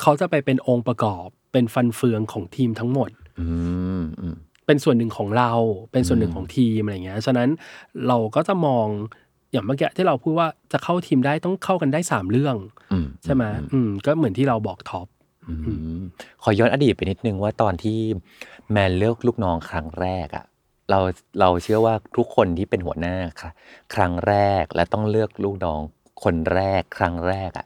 [0.01, 3.09] เขาจะไปเป็นองค์ประกอบ เป็นฟันเฟืองของทีมทั้งหมด
[3.39, 3.45] อื
[4.01, 4.35] มอืม
[4.65, 5.51] เป็นส่วนหนึ่งของเรา
[5.91, 7.49] เป็นส่วนหนึ่งของทีมอะไรเงี้ย ฉะนั้น
[8.07, 8.87] เราก็จะมอง
[9.51, 12.55] อย่างเมื่อกี้ที่เราพูดว่าจะเข้าทีมได้ต้องเข้ากันได้สามเรื่อง
[12.91, 15.07] อืมใช่ไหมอืมก็เหมือนที่เราบอกท็อป
[15.47, 16.01] อืม
[16.43, 17.99] ขอย้อนอดีตไปนิดนึงว่าตอนที่
[18.71, 20.45] แมนเลือกลูกน้องครั้งแรกอะ
[20.89, 20.99] เรา
[21.39, 23.49] เราเชื่อว่าทุกคนที่เป็นหัวหน้าค่ะ
[23.95, 25.79] ครั้งแรกและต้องเลือกลูกน้อง
[26.23, 27.65] คนแรกครั้งแรกอะ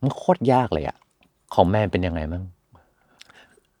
[0.00, 0.96] มันโคตรยากเลยอะ
[1.54, 2.42] ของแมนเป็นยังไงมั่ง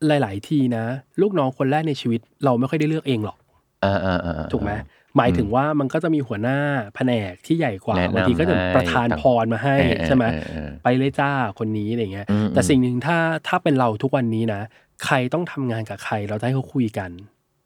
[0.06, 0.84] หลาย ๆ ทีนะ
[1.20, 3.38] ลูกน้องคนแรกในชีวิต เราไม่ค่อยได้เลือกเองหรอก
[3.84, 4.72] อ่าอ่าอ่าถูกไหม
[5.16, 6.58] หมายถึงว่ามันก็จะมีหัวหน้า
[6.94, 14.60] แผนกที่ใหญ่กว่าแนะนำบางทีก็จะให้ประทานพรมาให้เออเออใช่ไหมเออเออไปเลยจ้าคนนี้อะไรเงี้ยอืมแต่อืมสิ่งหนึ่งถ้าถ้าเป็นเราทุกวันนี้นะ
[15.04, 17.10] ใครต้องทำงานกับใครเราจะให้เขาคุยกัน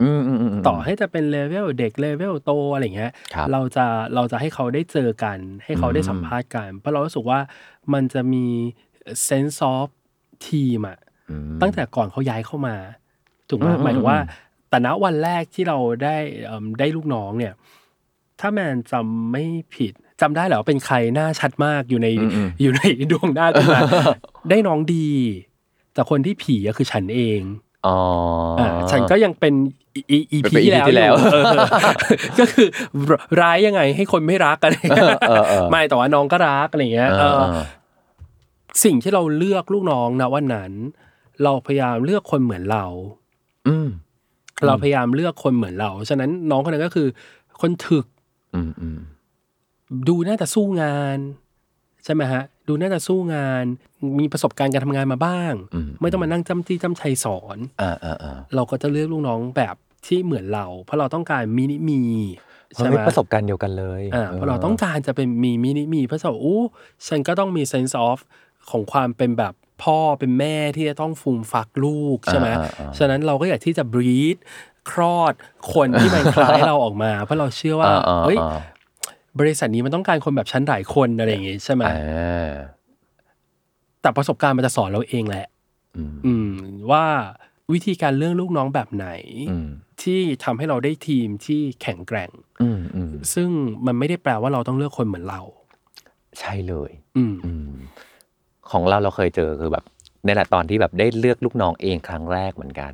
[0.03, 7.41] อืมอืมอืมมต่อให้จะเป็นเลเวลเด็กเลเวลโตอะไรเงี้ยครับเราจะเราจะให้เขาได้เจอกัน ให้เขาได้อืมสัมภาษณ์กัน เพราะเรารู้สึกว่า
[7.93, 8.47] มันจะมี
[9.29, 9.87] sense of
[10.47, 10.99] team อะ
[11.31, 12.77] อืมตั้งแต่ก่อนเขาย้ายเข้ามา
[13.49, 17.55] ถูกไหมอืมหมายถึงว่าอืมแต่ณวันแรกที่เราได้เอิ่มได้ลูกน้องเนี่ย
[18.41, 19.45] ถ้าแมนจำไม่
[19.75, 23.81] ผิดจำได้เหรอว่าเป็นใครหน้าชัดมากอยู่ในอืมอืมอยู่ในดวงหน้าขึ้นมา
[24.51, 25.09] ได้น้องดี
[25.95, 27.41] แต่คนที่ผีก็คือฉันเอง
[27.87, 27.99] อ๋อ
[28.61, 29.55] อ่าฉันก็ยังเป็น
[29.97, 31.45] อีอีเป็นพี EP ที่แล้วอยู่เออ
[32.39, 32.69] ก็คือ
[33.41, 37.11] ร้ายยังไงให้คนไม่รักอะไรเงี้ยเออเออไม่แต่ว่าน้องก็รักอะไรเงี้ย
[38.85, 40.73] สิ่งที่เราเลือกลูกน้องนะวันนั้น
[41.43, 42.85] เราพยายามเลือกคนเหมือนเรา
[43.69, 43.89] อืม
[44.67, 47.09] เราพยายามเลือกคนเหมือนเรา ฉะนั้นน้องคนนั้นก็คือ
[47.61, 48.07] คนถึก
[48.55, 48.99] อืมอืม
[50.09, 51.19] ดูน่าจะสู้งาน
[52.05, 53.65] ใช่ไหมฮะ ดูน่าจะสู้งาน
[54.19, 59.75] มีประสบการณ์การทำงานมาบ้างอืมไม่ต้องมานั่งจำจี้จำชัยสอนอ่าอ่าอ่าเราก็จะเลือกลูกน้องแบบ
[60.07, 62.03] ที่เหมือนเรา เพราะเราต้องการมินิมี
[62.77, 66.63] มันใช่ไหไม่มประสบการณ์เดียวกันเลยอ่าเพราะเราต้องการจะเป็นมีมินิมีเพราะว่าอู้
[67.09, 68.19] ฉันก็ต้องมี sense of
[68.71, 74.37] ของความเป็นแบบพ่อเป็นแม่ที่จะต้องฟูมฟักลูกใช่ไหมอ่าอ่าอ่าฉะนั้นเราก็อยากที่จะ breed
[74.91, 75.35] คลอด
[75.75, 78.61] คนที่มันคล้ายเราออกมา เพราะเราเชื่อว่าอ่าอ่าเฮ้ยอ่า
[79.41, 82.51] บริษัทนี้มันต้องการคนแบบฉันหลายคนอะไรอย่างงี้ใช่ไหมอ่า
[84.01, 85.47] แต่ประสบการณ์มันจะสอนเราเองแหละ
[85.97, 86.51] อืมอืม
[86.91, 87.05] ว่า
[87.73, 89.09] วิธีการเลือกลูกน้องแบบไหน
[89.51, 89.69] อืม
[90.03, 92.31] ที่ทำให้เราได้ทีมที่แข็งแกร่ง
[92.63, 93.49] อืมอืมซึ่ง
[93.87, 95.41] มันไม่ได้แปลว่าเราต้องเลือกคนเหมือนเรา
[96.41, 97.71] ใช่เลย อืมอืม
[98.71, 99.85] ของเราเราเคยเจอคือแบบ
[100.25, 102.93] นี่แหละตอนที่แบบได้เลือกลูกน้องเองครั้งแรกเหมือนกัน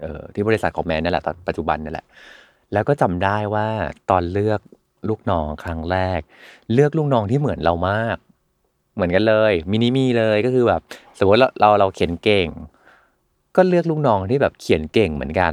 [0.00, 2.06] เออที่บริษัทของแมนนี่แหละตอนปัจจุบันนี่แหละ
[2.72, 3.66] แล้วก็จำได้ว่า
[4.10, 4.60] ตอนเลือก
[5.08, 6.20] ลูกน้องครั้งแรก
[6.74, 8.16] เลือกลูกน้องที่เหมือนเรามาก
[8.94, 10.80] เหมือนกันเลยมินิมีเลยก็คือแบบ
[11.18, 12.48] สมมติเราเราเราเขียนเก่ง
[13.56, 15.52] ก็เลือกลูกน้องที่แบบเขียนเก่งเหมือนกัน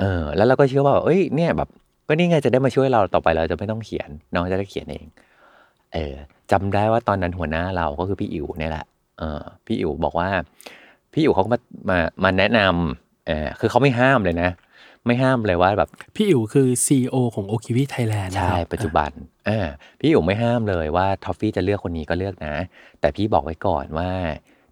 [0.00, 1.68] เออแล้วเราก็เชื่อว่าเอ้ยเนี่ยแบบ
[2.08, 5.06] ก็นี่ไงจะได้มาช่วยเราต่อไปเราจะไม่ต้องเขียนน้องจะได้เขียนเอง
[5.94, 6.14] เออ
[6.52, 8.86] จำได้ว่าตอนนั้นหัวหน้าเราก็คือพี่อิ๋วเนี่ยแหละ
[9.18, 10.28] เออพี่อิ๋วบอกว่า
[11.12, 11.58] พี่อิ๋วเขาก็มา
[11.90, 14.50] มามาแนะนำเออคือเขาไม่ห้ามเลยนะ
[15.06, 19.10] ไม่ห้ามเลยว่าแบบพี่อิ๋วคือ CEO ของโอคิวิไทยแลนด์นะใช่ครับปัจจุบัน
[19.48, 19.58] อ่า
[20.00, 22.54] พี่อิ๋วไม่ห้ามเลยว่าทอฟฟี่จะเลือกคนนี้ก็เลือกนะ
[23.00, 24.10] แต่พี่บอกไว้ก่อนว่า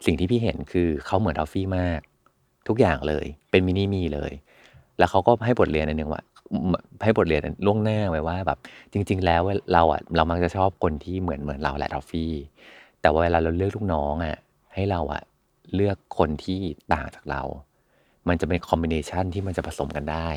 [0.07, 2.01] สิ่งที่พี่เห็นคือเขาเหมือนทอฟฟี่มาก
[2.69, 4.33] ทุกอย่างเลยเป็น mini me เลย
[4.99, 6.23] แล้วเขาก็ให้บทเรียนอันหนึ่งว่า
[7.03, 8.59] ให้บทเรียนล่วงหน้าไว้ว่าแบบ
[8.93, 12.33] จริง ๆ แล้วเราอะเรามักจะชอบคนที่เหมือนเหมือนเราแหละทอฟฟี่
[13.01, 14.37] แต่ว่าเวลาเราเลือกลูกน้องอะ
[14.75, 15.23] ให้เราอะ
[15.75, 16.61] เลือกคนที่
[16.93, 17.43] ต่างจากเรา
[18.29, 20.29] มันจะเป็น combination ที่มันจะผสมกันได้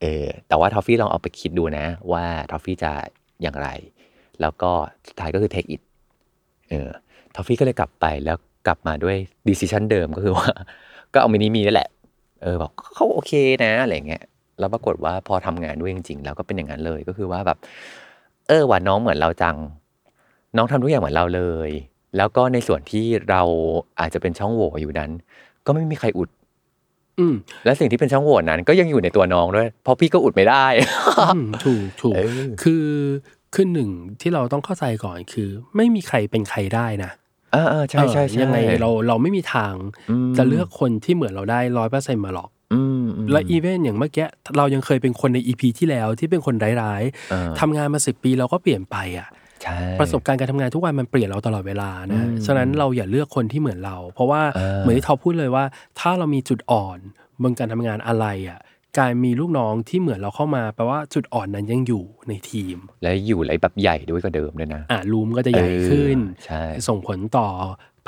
[0.00, 2.92] เออแต่ว่าทอฟฟี่ลองเอาไปคิดดูนะ ว่าทอฟฟี่จะ
[3.42, 3.68] อย่างไร
[4.40, 4.70] แล้วก็
[5.08, 5.82] สุดท้ายก็คือ take it
[6.68, 6.88] เออ
[7.34, 9.16] ทอฟฟี่ก็เลยกลับไปแล้วกลับมาด้วย
[9.48, 10.48] decision เดิมก็คือว่า
[11.12, 11.90] ก็เอา mini me นั่นแหละ
[12.42, 13.32] เออบอกเขาโอเค
[13.64, 14.24] นะอะไรเงี้ย
[14.58, 17.58] แล้วปรากฏว่าพอทำงานด้วยจริง ๆ แล้วก็เป็นอย่างนั้นเลยก็คือว่าแบบ
[18.48, 19.56] เออว่าน้องเหมือนเราจัง
[20.56, 21.70] น้องทำทุกอย่างเหมือนเราเลย
[22.16, 23.42] แล้วก็ในส่วนที่เรา
[24.00, 25.10] อาจจะเป็นช่องโหว่อยู่นั้น
[25.66, 26.28] ก็ไม่มีใครอุด
[27.18, 30.64] อืมและสิ่งที่เป็นช่องโหว่นั้น ก็ยังอยู่ในตัวน้องด้วยเพราะพี่ก็อุดไม่ได้
[31.34, 32.86] อืมถูกถูกเออคือ
[33.54, 33.90] คือหนึ่ง
[34.20, 37.10] ที่เราต้องเข้าใจก่อนคือ ไม่มีใครเป็นใครได้นะ
[37.52, 39.72] เออเออใช่ใช่เออใช่ยังไงเราเราไม่มีทาง
[40.10, 42.55] อืมจะเลือกคนที่เหมือนเราได้ร้อยเปอร์เซ็นต์มาหรอกอืมอืม
[43.32, 49.28] และอีเวนต์อย่างเมื่อกี้เรายังเคยเป็นคนในอีพีที่แล้วที่เป็นคนร้ายเออๆทำงานมาสิปีเราก็เปลี่ยนไปอะ
[49.62, 55.64] ใช่ประสบการณ์การทำงานทุกวันมันเปลี่ยนเราตลอดเวลานะอืมฉะนั้นเราอย่าเลือกคนที่เหมือนเรา เพราะว่าเออเหมือนที่ท็อปพูดเลยว่า
[56.00, 56.98] ถ้าเรามีจุดอ่อน
[57.42, 58.60] บนการทำงานอะไรอะ
[58.98, 67.48] การมีลูกน้องที่เหมือนเราเข้ามาแปลว่าจุดอ่อนนั้นยังอยู่ในทีม และอยู่ไรแบบใหญ่ด้วยกว่าเดิมด้วยนะอ่ารูมก็จะใหญ่ขึ้นเออใช่ส่งผลต่อ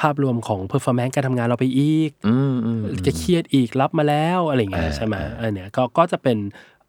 [0.01, 6.39] ภาพรวมของ performance การทำงานเราไปอีกอืมอืมอืมจะเครียดอีกรับมาแล้วอะไรเงี้ยอ่าใช่ไหมอ่าอันเนี้ยก็ก็จะเป็น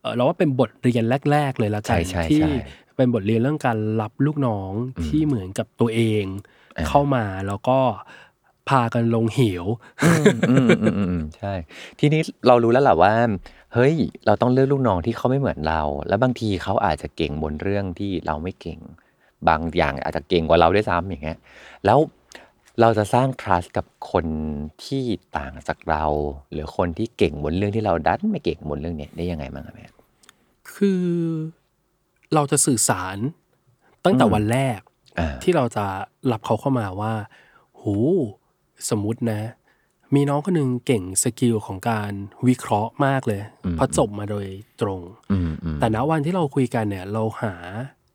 [0.02, 2.54] เอ่อเราว่าเป็นบทเรียนแรก ๆ เลยละกัใช่นใช่ที่ใช่
[2.95, 4.72] เป็นบทเรียนเรื่องการรับลูกน้อง
[5.06, 6.24] ที่เหมือนกับตัวเอง
[6.78, 7.80] อ่าเข้ามาแล้วก็
[8.69, 9.65] พากันลงเหว
[10.06, 11.54] อืมอืมอืมอืมใช่
[12.00, 13.13] ทีนี้เรารู้แล้วแหละว่า
[13.74, 13.95] เฮ้ย
[14.26, 18.80] เราต้องเลือกลูกน้องที่เขาไม่เหมือนเรา แล้วบางทีเขาอาจจะเก่งบนเรื่องที่เราไม่เก่ง
[19.48, 21.38] บางอย่างอาจจะเก่งกว่าเราด้วยซ้ำอย่างเงี้ย
[21.86, 22.00] แล้ว
[22.82, 24.26] เราจะสร้าง trust กับคน
[24.86, 25.04] ที่
[25.38, 26.06] ต่างจากเรา
[26.52, 29.86] หรือคนที่เก่งบนเรื่องที่เราดันไม่เก่งบนเรื่องเนี้ยได้ยังไงบ้างอะแม่
[30.74, 31.04] คือ
[32.34, 33.18] เราจะสื่อสาร
[34.06, 34.80] ตั้งแต่อืมวันแรก
[35.20, 35.86] อ่าที่เราจะ
[36.32, 37.13] รับเขาเข้ามาว่า
[37.76, 37.84] โห
[38.89, 39.42] สมมุตินะ
[40.15, 42.12] มีน้องคนหนึ่งเก่ง skill ของการ
[42.48, 44.46] วิเคราะห์มากเลยอืมเพราะจบมาโดย
[44.82, 47.54] ตรงอืมอืมแต่ณวันที่เราคุยกันเนี่ย เราหา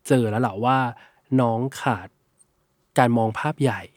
[0.07, 0.77] เจอแล้วแหละว่า
[1.41, 2.07] น้องขาด
[2.97, 3.94] การมองภาพใหญ่อ่า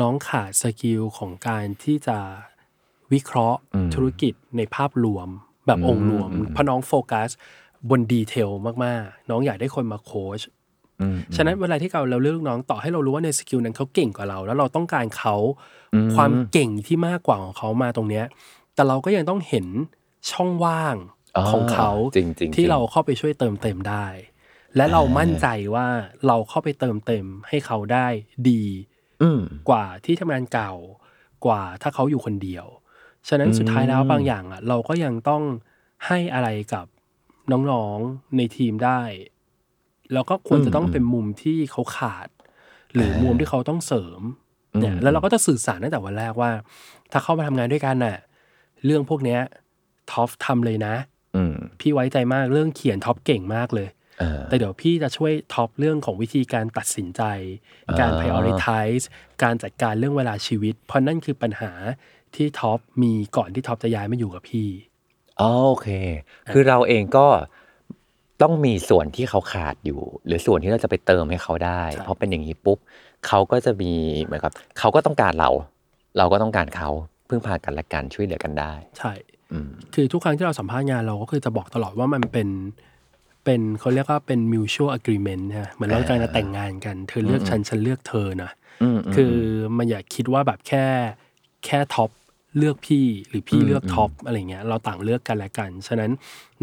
[0.00, 2.18] น้องขาด skill ของการที่จะ
[3.12, 5.28] วิเคราะห์อืมธุรกิจในภาพรวม
[5.66, 7.30] แบบอืมองค์รวมอืมเพราะน้องโฟกัส
[7.90, 8.50] บน detail
[8.84, 10.40] มากๆ น้องอยากได้คนมาโค้ช
[11.00, 15.36] อืมฉะนั้นเวลาที่เราเราเลือกลูกน้องต่อให้เรารู้ว่าใน skill นั้นเขาเก่งกว่าเรา แล้วเราต้องการเขา
[15.94, 18.24] อืมความเก่งที่มากกว่าของเขามาตรงเนี้ย
[18.74, 19.66] แต่เราก็ยังต้องเห็น
[20.30, 20.96] ช่องว่าง
[21.36, 24.06] อ๋อของเขาจริงๆที่จริงเราเข้าไปช่วยเติมเต็มได้
[24.76, 25.86] และเราอ่ามั่มั่นใจว่า
[26.26, 28.06] เราเข้าไปเติมเต็มให้เขาได้
[28.50, 28.95] ดีอืม
[29.68, 30.72] กว่าที่ทำงานเก่า
[31.46, 32.66] กว่าถ้าเขาอยู่คนเดียว
[33.28, 35.42] ฉะนั้นอืมสุดท้ายแล้วบางอย่างอะ เราก็ยังต้อง
[36.06, 36.86] ให้อะไรกับ
[37.70, 39.00] น้องๆในทีมได้
[40.12, 42.28] แล้วก็ควรจะต้องเป็นมุมที่เขาขาด
[42.94, 44.20] หรือมุมที่เขาต้องเสริม
[44.80, 46.50] เนี่ยแล้วเราก็จะสื่อสารตั้งแต่วันแรกว่า
[47.12, 48.16] ถ้าเข้ามาทำงานด้วยกันน่ะ
[48.84, 49.40] เรื่องพวกเนี้ย
[50.12, 50.94] ท็อปทำเลยนะ
[51.36, 53.95] อืมพี่ไว้ใจมากเรื่องเขียนท็อปเก่งมากเลยเออ
[54.48, 57.22] แต่เดี๋ยวพี่จะช่วยท็อปเรื่องของวิธีการตัดสินใจ
[58.00, 59.04] การอ่า prioritize
[59.42, 61.72] การจัดการเรื่องเวลาชีวิต เพราะนั่นคือปัญหา
[62.34, 64.68] ที่ท็อปมีก่อนที่ท็อปจะย้ายมาอยู่กับพี่
[65.40, 65.88] อ๋อโอเค
[66.52, 67.26] คือเราเองก็
[68.42, 72.78] ต้องมีส่วนที่เขาขาดอยู่ หรือส่วนที่เราจะไปเติมให้เขาได้ใช่เพราะเป็นอย่างนี้ปุ๊บ
[73.26, 73.92] เขาก็จะมี
[74.24, 75.50] เหมือนกับเขาก็ต้องการเรา
[76.18, 76.90] เราก็ต้องการเขา
[77.28, 79.12] พึ่งพากันและกันช่วยเหลือกันได้ ใช่
[79.52, 82.48] อืมคือทุกครั้งที่เราสัมภาษณ์งานเราก็คือจะบอกตลอดว่ามันเป็น
[83.46, 88.50] เป็นเขาเรียกว่าเป็น mutual agreement นะเหมือนเรากำลังจะแต่งงานกัน เธอเลือกฉันฉันเลือกเธอนะ
[88.82, 89.34] อืมคือ
[89.76, 90.84] มันอย่าคิดว่าแบบแค่
[91.66, 92.10] แค่ท็อป
[92.58, 96.10] เลือกพี่หรือพี่อืมเลือกท็อปอะไรเงี้ยเราต่างเลือกกันและกัน ฉะนั้น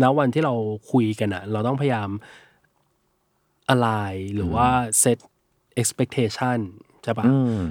[0.02, 0.54] ณวันที่เรา
[0.92, 2.10] คุยกันอะเราต้องพยายาม
[3.70, 3.90] อะไร
[4.36, 4.68] หรือว่า
[5.04, 5.18] set
[5.82, 6.58] expectation
[7.04, 7.62] ใช่ปะอืม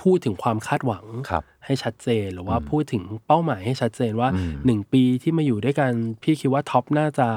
[0.00, 7.28] พูดถึงความคาดหวังครับ ให้ชัดเจน หรือว่าพูดถึงเป้าหมายให้ชัดเจนว่าอืมหนึ่งปีที่มาอยู่ด้วยกัน พี่คิดว่าท็อปน่าจะ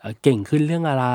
[0.00, 1.06] เอ่อเก่งขึ้นเรื่องอะไร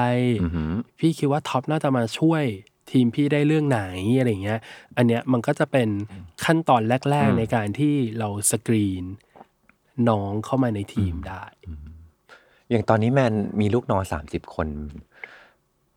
[0.44, 2.44] อือหือพี่คิดว่าท็อปน่าจะมาช่วย
[2.92, 3.82] ทีมพี่ได้เรื่องไหน
[4.18, 4.60] อะไรเงี้ย
[4.98, 5.90] อันเนี้ยมันก็จะเป็น
[6.46, 9.06] ขั้นตอนแรกอืมๆในการที่เราสกรีน
[10.10, 11.44] น้องเข้ามาในทีมได้
[12.70, 14.68] อย่างตอนนี้แมนมีลูกน้องสามสิบคน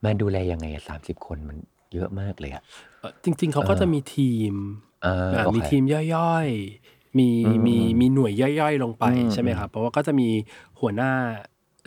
[0.00, 1.56] แมนดูแลยังไงสามสิบคนมัน
[1.94, 2.62] เยอะมากเลยอะ
[3.00, 4.52] เอ่อจริง ๆเขาก็จะมีทีม
[5.04, 5.82] อ่าอ่าโอเคมีทีม
[6.14, 10.28] ย่อยๆ มีอืมมีมีหน่วยย่อยๆ ลงไปอืมใช่ไหมครับ เพราะว่าก็จะมี
[10.80, 11.12] หัวหน้า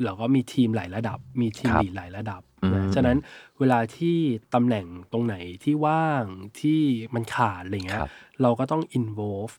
[0.06, 3.18] เราก็มีทีมหลายระดับ มีทีมครับ ลีดหลายระดับอืมนะฉะนั้น
[3.60, 4.18] เวลาที่
[4.54, 6.24] ตำแหน่งตรงไหนที่ว่าง
[6.60, 6.82] ที่
[7.14, 9.54] มันขาดอะไรเงี้คยรับ เราก็ต้อง involve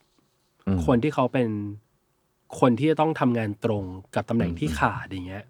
[0.66, 1.49] อืมคนที่เขาเป็น
[2.61, 5.44] คนที่จะต้องทำงานตรงกับตำแหน่งที่ขาดอย่างเงี้ย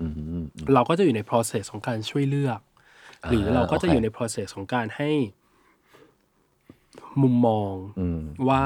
[0.00, 0.44] อืมอืม
[0.74, 2.60] เราก็จะอยู่ใน process ของการช่วยเลือก
[3.28, 5.10] หรือเราก็จะโอเคอยู่ใน process ของการให้
[7.22, 8.62] มุมมองอืมว่า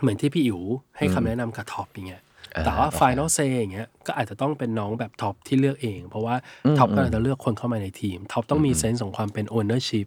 [0.00, 0.60] เหมือนที่พี่อิ๋ว
[0.96, 2.22] ให้อืมคำแนะนำกับท็อปอย่างเงี้ย
[2.56, 6.34] อ่าแต่ว่าโอเค final say อย่างเงี้ยก็อาจจะต้องเป็นน้องแบบท็อปที่เลือกเอง เพราะว่า
[6.66, 10.06] อืมท็อปอืมก็อาจจะเลือกคนเข้ามาในทีมท็อปต้องมีเซนส์ของความเป็น ownership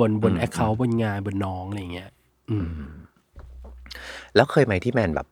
[0.00, 2.10] บนบนอืม account บนงานบนน้องอะไรเงี้ย
[2.50, 2.66] อืม
[4.34, 5.26] แล้วเคยไหมที่แมนแบบ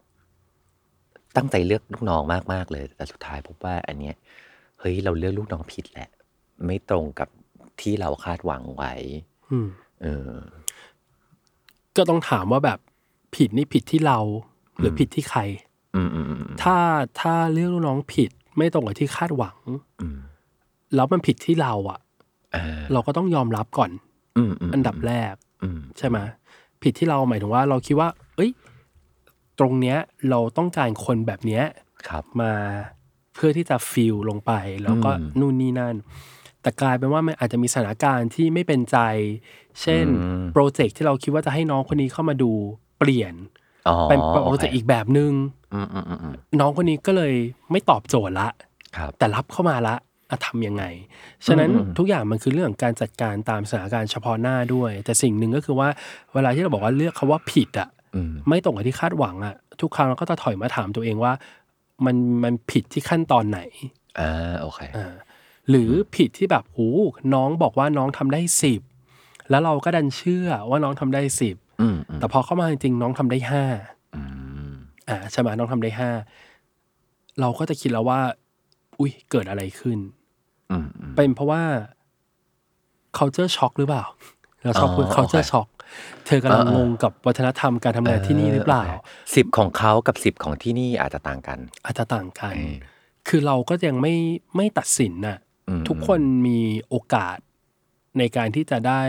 [1.36, 4.14] ตั้งใจเลือกลูกน้องมากๆเลย แต่สุดท้ายพบว่า อันเนี้ย
[4.80, 6.08] เฮ้ยเราเลือกลูกน้องผิดแหละ
[6.66, 7.28] ไม่ตรงกับ
[7.80, 8.92] ที่เราคาดหวังไว้
[9.50, 9.85] อืมเออ
[11.96, 12.78] ก็ต้องถามว่าแบบ
[13.36, 14.18] ผิดนี่ผิดที่เรา
[14.78, 15.40] หรือผิดที่ใคร
[15.96, 16.76] อืมอืมอืมถ้า
[17.20, 19.56] ถ้าเลือกลูกน้องผิดไม่ตรงกับที่คาดหวัง
[20.00, 20.18] อืม
[20.94, 22.00] แล้วมันผิดที่เราอะ
[22.54, 23.90] อ่าเราก็ต้องยอมรับก่อน
[24.36, 26.18] อืมอืมอันดับแรกอืมใช่ไหม
[26.82, 28.50] ผิดที่เราหมายถึงว่า เราคิดว่า เอ้ย
[29.58, 29.98] ตรงเนี้ย
[30.30, 31.64] เราต้องการคนแบบเนี้ย
[32.08, 32.52] ครับ มา
[33.34, 34.52] เพื่อที่จะ fill ลงไป
[34.84, 35.94] แล้วก็อืมนู่นนี่นั่น
[36.66, 38.98] แต่กลายเป็นว่ามันอาจจะมีสถานการณ์ที่ไม่เป็นใจ
[39.82, 42.52] เช่นอืมโปรเจกต์ที่เราคิดว่าจะให้น้องคนนี้เข้ามาดู
[42.98, 43.34] เปลี่ยน
[43.88, 45.32] อ๋อเป็นโปรเจกโคต์อีกแบบหนึ่ง
[45.74, 47.34] อืมอืมอืมอืมน้องคนนี้ก็เลย
[47.70, 48.48] ไม่ตอบโจทย์ละ
[48.96, 49.94] ครับแต่รับเข้ามาละ
[50.30, 50.84] อะทำยังไง
[51.46, 55.88] ฉะนั้นอืมทุกอย่างมันคือเรื่องของการจัดการตามสถานการณ์เฉพาะหน้าด้วย แต่สิ่งหนึ่งก็คือว่า
[56.34, 61.32] เวลาที่เราบอกว่าเลือกคำว่าผิดอะอืมไม่ตรงกับที่คาดหวังอะทุกครั้งเราก็จะถอยมาถามตัวเองว่า
[62.06, 63.60] มันมันผิดที่ขั้นตอนไหน
[64.20, 65.12] อ่าโอเคอ่า
[65.70, 66.92] หรือผิดที่แบบโอ้
[67.34, 68.80] น้องบอกว่าน้องทำได้สิบ
[69.50, 73.64] แล้วเราก็ดันเชื่อว่าน้องทำได้สิบอืมอืมแต่พอเข้ามาจริงๆน้องทำได้ห้า
[74.16, 74.22] อื
[74.70, 74.72] ม
[75.08, 76.10] อ่าใช่ไหมน้องทำได้ห้า
[77.40, 78.20] เราก็จะคิดแล้วว่า
[78.98, 79.98] อุ้ยเกิดอะไรขึ้น
[80.70, 81.62] อืมอืมเป็นเพราะว่า
[83.18, 84.04] culture shock หรือเปล่า
[84.64, 85.68] เราชอบพูดอ๋อ culture โอเค shock
[86.26, 88.82] เธอกำลังอ่างงกับวัฒนธรรมการทำงานที่นี่หรือเปล่า
[89.34, 92.76] สิบของเขากับสิบของที่นี่อาจจะต่างกัน อาจจะต่างกันอืม
[93.28, 94.14] คือเราก็ยังไม่
[94.56, 95.45] ไม่ตัดสินน่ะอืม
[95.88, 97.38] ทุกคนมีโอกาส
[98.18, 99.02] ในการที่จะได้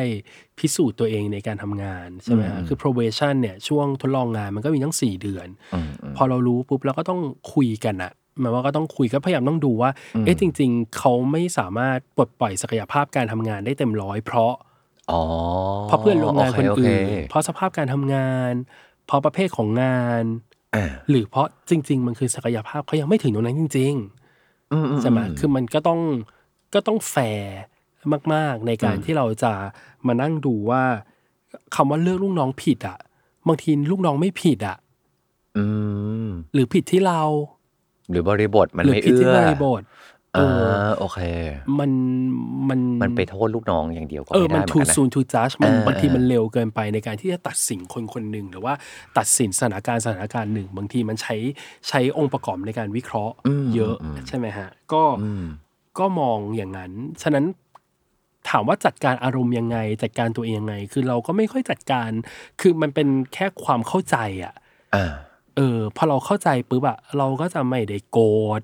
[0.60, 7.22] พิสูจน์ตัวเองในการทำงานใช่ไหมฮะคือ probation เนี่ยช่วงทดลองงานมันก็มีทั้ง 4 เดือนอืมอืมพอเรารู้ปุ๊บเราก็ต้อง
[7.54, 14.54] คุยกันอะหมายว่าก็ต้องคุยก็พยายามต้องดูว่าอืมเอ๊ะจริง ๆ เขาไม่สามารถปลดปล่อยศักยภาพการทำงานได้เต็มร้อยเพราะ
[15.12, 15.22] อ๋อ
[15.88, 18.54] เพราะเพื่อนร่วมงานคนโเคอื่นโเคเพราะสภาพการทำงาน
[19.06, 20.24] เพราะประเภทของงาน
[20.76, 23.94] อ่าหรือเพราะจริง ๆ มันคือศักยภาพเขายังไม่ถึงตรงนั้นจริง
[24.74, 26.00] อือืๆใช่ไหมคือมันก็ต้อง
[26.74, 27.58] ก็ต้องแฟร์
[28.34, 29.54] มาก ๆ ในการอืมที่เราจะ
[30.08, 30.84] มานั่งดูว่า
[31.76, 32.98] คำว่าเลือกลูกน้องผิดอะ
[33.48, 34.78] บางทีลูกน้องไม่ผิดอะ
[35.58, 35.66] อื
[36.26, 37.22] มหรือผิดที่เรา
[38.10, 39.82] หรือบริบทมันหรือไม่ผิดเอื้ที่อบริบท
[40.36, 41.20] เออ่อาโอเค
[41.80, 41.92] มัน
[42.70, 48.74] มันมันไปโทษลูกน้องอย่างเดียวก็เออไม่มันได้เหมือน too กันนะ soon to judge มันเออบางทีเออมันเร็วเกินไปในการที่จะตัดสินคนคนหนึ่งหรือว่า
[49.18, 51.36] ตัดสินสถานการณ์สถานการณ์หนึ่ง บางทีมันใช้
[51.90, 55.46] ใช้องค์ประกอบในการวิเคราะห์อืมเยอะอืมใช่ไหมฮะ ก็อืม
[56.00, 57.46] ก็มองอย่างนั้น ฉะนั้น
[58.50, 62.10] ถามว่าจัดการอารมณ์ยังไง จัดการตัวเองยังไง คือเราก็ไม่ค่อยจัดการ
[62.62, 64.54] คือมันเป็นแค่ความเข้าใจอะ
[64.96, 65.14] อ่า
[65.56, 68.30] เออพอเราเข้าใจปุ๊บอะเราก็จะไม่ได้โกร
[68.60, 68.62] ธ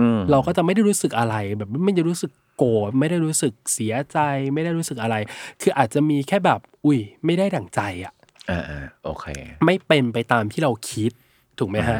[0.00, 4.18] อืมเราก็จะไม่ได้รู้สึกอะไร แบบไม่ได้รู้สึกโกรธไม่ได้รู้สึกเสียใจ
[4.54, 5.16] ไม่ได้รู้สึกอะไร
[5.60, 8.14] คืออาจจะมีแค่แบบ อุ้ย ไม่ได้ดั่งใจอะ
[8.50, 9.26] อ่าอ่าโอเค
[9.64, 11.10] ไม่เป็นไปตามที่เราคิด
[11.58, 11.98] ถูกไหมฮะ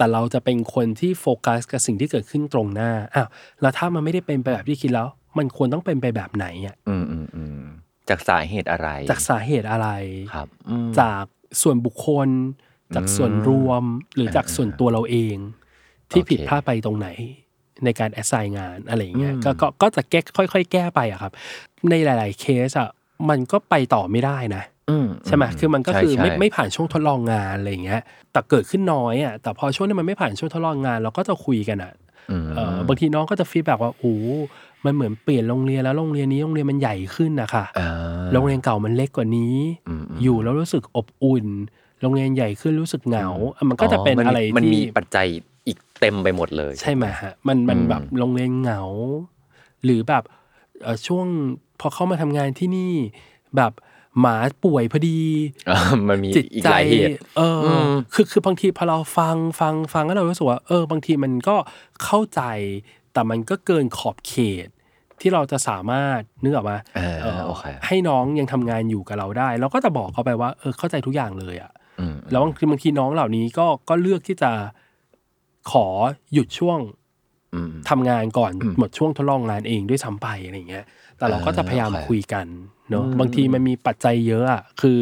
[0.00, 3.28] แต่เราจะเป็นคนที่โฟกัสกับสิ่งที่เกิดขึ้นตรงหน้าอ้าว
[3.60, 5.08] แล้วถ้ามันไม่ได้เป็นไปแบบที่คิดแล้ว
[5.38, 7.62] มันควรต้องเป็นไปแบบไหนอะอืมอืมอืม
[8.08, 9.88] จากสาเหตุอะไร จากสาเหตุอะไร
[10.34, 11.24] ครับอืมจาก
[11.62, 12.28] ส่วนบุคคล
[12.94, 13.82] จากส่วนรวม
[14.14, 15.36] หรือจากส่วนตัวเราเอง
[16.10, 17.08] ที่โอเคผิดพลาดไปตรงไหน
[17.84, 21.32] ในการแอสไซน์งานอะไรอย่างเงี้ยอืมก็ก็ก็จะแก้ค่อย ๆ แก้ไปอะครับ
[21.90, 22.90] ในหลาย ๆ เคสอะ
[23.28, 24.69] มันก็ไปต่อไม่ได้นะอืม
[25.26, 31.92] ใช่ไหมคือมันก็คือใช่ไม่ใช่ไม่ผ่านช่วงทดลองงานอะไรอย่างเงี้ย แต่เกิดขึ้นน้อยอะแต่พอช่วงที่มันไม่ผ่านช่วงทดลองงาน เราก็จะคุยกันอะ
[32.30, 34.14] อืมเออบางทีน้องก็จะ feedback ว่าโอ้
[34.84, 37.90] มันเหมือนเปลี่ยนโรงเรียนแล้วโรงเรียนนี้โรงเรียนมันใหญ่ขึ้นนะคะอ่า
[38.32, 39.56] โรงเรียนเก่ามันเล็กกว่านี้
[39.88, 41.46] อืมอืมอยู่แล้วรู้สึกอบอุ่น
[42.00, 45.26] โรงเรียนใหญ่ขึ้นรู้สึกเหงาอะมันก็จะเป็นมัอะไรมันที่มีปัจจัย
[45.66, 48.82] อีกเต็มไปหมดเลย ใช่ไหมฮะมันมันอืมแบบโรงเรียนเหงา
[49.84, 50.22] หรือแบบ
[50.82, 51.26] เอ่อช่วง
[51.80, 52.92] พอเข้ามาทำงานที่นี่
[53.56, 53.72] แบบ
[54.20, 55.20] หมาป่วยพอดี
[55.70, 61.56] อ่ามันมีจิตอีกใจหลายเหตุเอออมคือคือบางทีพอเราฟังฟังฟังแล้วเรารู้สึกว่าเออบางทีมันก็
[62.04, 62.42] เข้าใจ
[63.12, 64.34] แต่มันก็เกินขอบเข
[64.66, 64.68] ต
[65.20, 74.50] ที่เราจะสามารถนึกออกมาเออเออโอเคให้น้องยังทำงานอยู่กับเราได้ เราก็จะบอกเขาไปว่าเออเข้าใจทุกอย่างเลยอะอืมแล้วบางทีบางทีน้องเหล่านี้ก็ก็เลือกที่จะ
[75.70, 75.86] ขอ
[76.32, 76.78] หยุดช่วง
[77.54, 80.84] อืมทำงานก่อนอืมหมดช่วงทดลองงานเองด้วยซ้ำไปอะไรอย่างเงี้ย
[81.20, 82.46] แต่เราก็จะพยายามเออโอเคคุยกัน
[82.90, 84.98] เนาะอืมบางทีมันมีปัจจัยเยอะอะคือ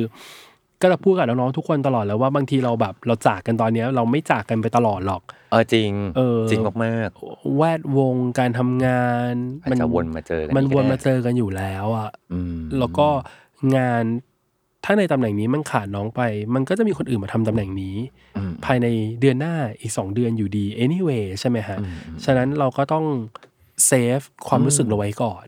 [0.82, 7.10] ก็จะพูดกับน้องๆทุกคนตลอดแล้วว่าบางทีเราแบบเราจากกันตอนเนี้ย เราไม่จากกันไปตลอดหรอก เออจริงเออจริงมาก
[7.56, 13.08] แวดวงการทำงานๆอาจจะวนมาเจอกันมันอีกวนก็ได้มาเจอกันอยู่แล้วอะอืมแล้วก็
[13.76, 14.04] งาน
[14.84, 16.20] ถ้าในตำแหน่งนี้มันขาดน้องไป
[16.54, 17.96] มันก็จะมีคนอื่นมาทำตำแหน่งนี้
[18.36, 18.86] อืมภายใน
[19.20, 23.04] เดือนหน้าอีกสองเดือนอยู่ดี anyway ใช่ไหมฮะอืมอืมฉะนั้นเราก็ต้อง
[23.86, 25.44] เซฟความรู้สึกเราไว้ก่อน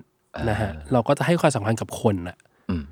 [0.49, 2.37] นะฮะเราก็จะให้ความสำคัญกับคนน่ะ
[2.71, 2.85] อืม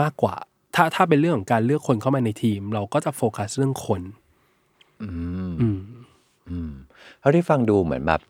[0.00, 0.34] มากกว่า
[0.74, 4.02] ถ้าถ้าเป็นเรื่องของการเลือกคนเข้ามาในทีม เราก็จะโฟกัสเรื่องคน
[5.02, 5.08] อื
[5.50, 5.80] มอืม
[6.50, 6.72] อืม
[7.20, 8.20] เท่าที่ฟังดูเหมือนแบบ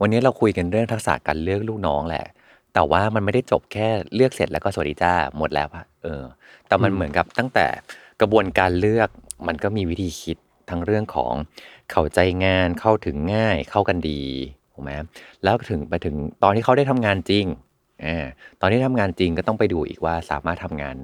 [0.00, 2.26] วันนี้เราคุยกันเรื่องทักษะการเลือกลูกน้องแหละ
[2.74, 6.22] แต่ว่ามันไม่ได้จบแค่เลือกเสร็จแล้วก็สวัสดีจ้าหมดแล้วอะเออ
[6.66, 7.66] แต่มันอืมเหมือนกับตั้งแต่
[8.20, 9.08] กระบวนการเลือก
[9.46, 10.36] มันก็มีวิธีคิด
[10.70, 11.32] ทั้งเรื่องของ
[11.90, 14.20] เข้าใจงานเข้าถึงง่ายเข้ากันดี
[14.72, 14.90] ถูกไหม
[15.44, 17.44] แล้วถึงไปถึงตอนที่เขาได้ทำงานจริง
[18.04, 18.26] อ่า
[18.60, 20.96] ตอนที่ทำงานจริงก็ต้องไปดูอีกว่าสามารถทำงาน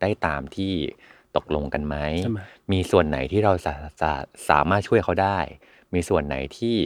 [0.00, 0.72] ได้ตามที่
[1.36, 2.40] ตกลงกันไหมใช่ไหม
[2.72, 4.12] มีส่วนไหนที่เราสาสา
[4.50, 5.38] สามารถช่วยเขาได้
[5.94, 6.76] มีส่วนไหนที่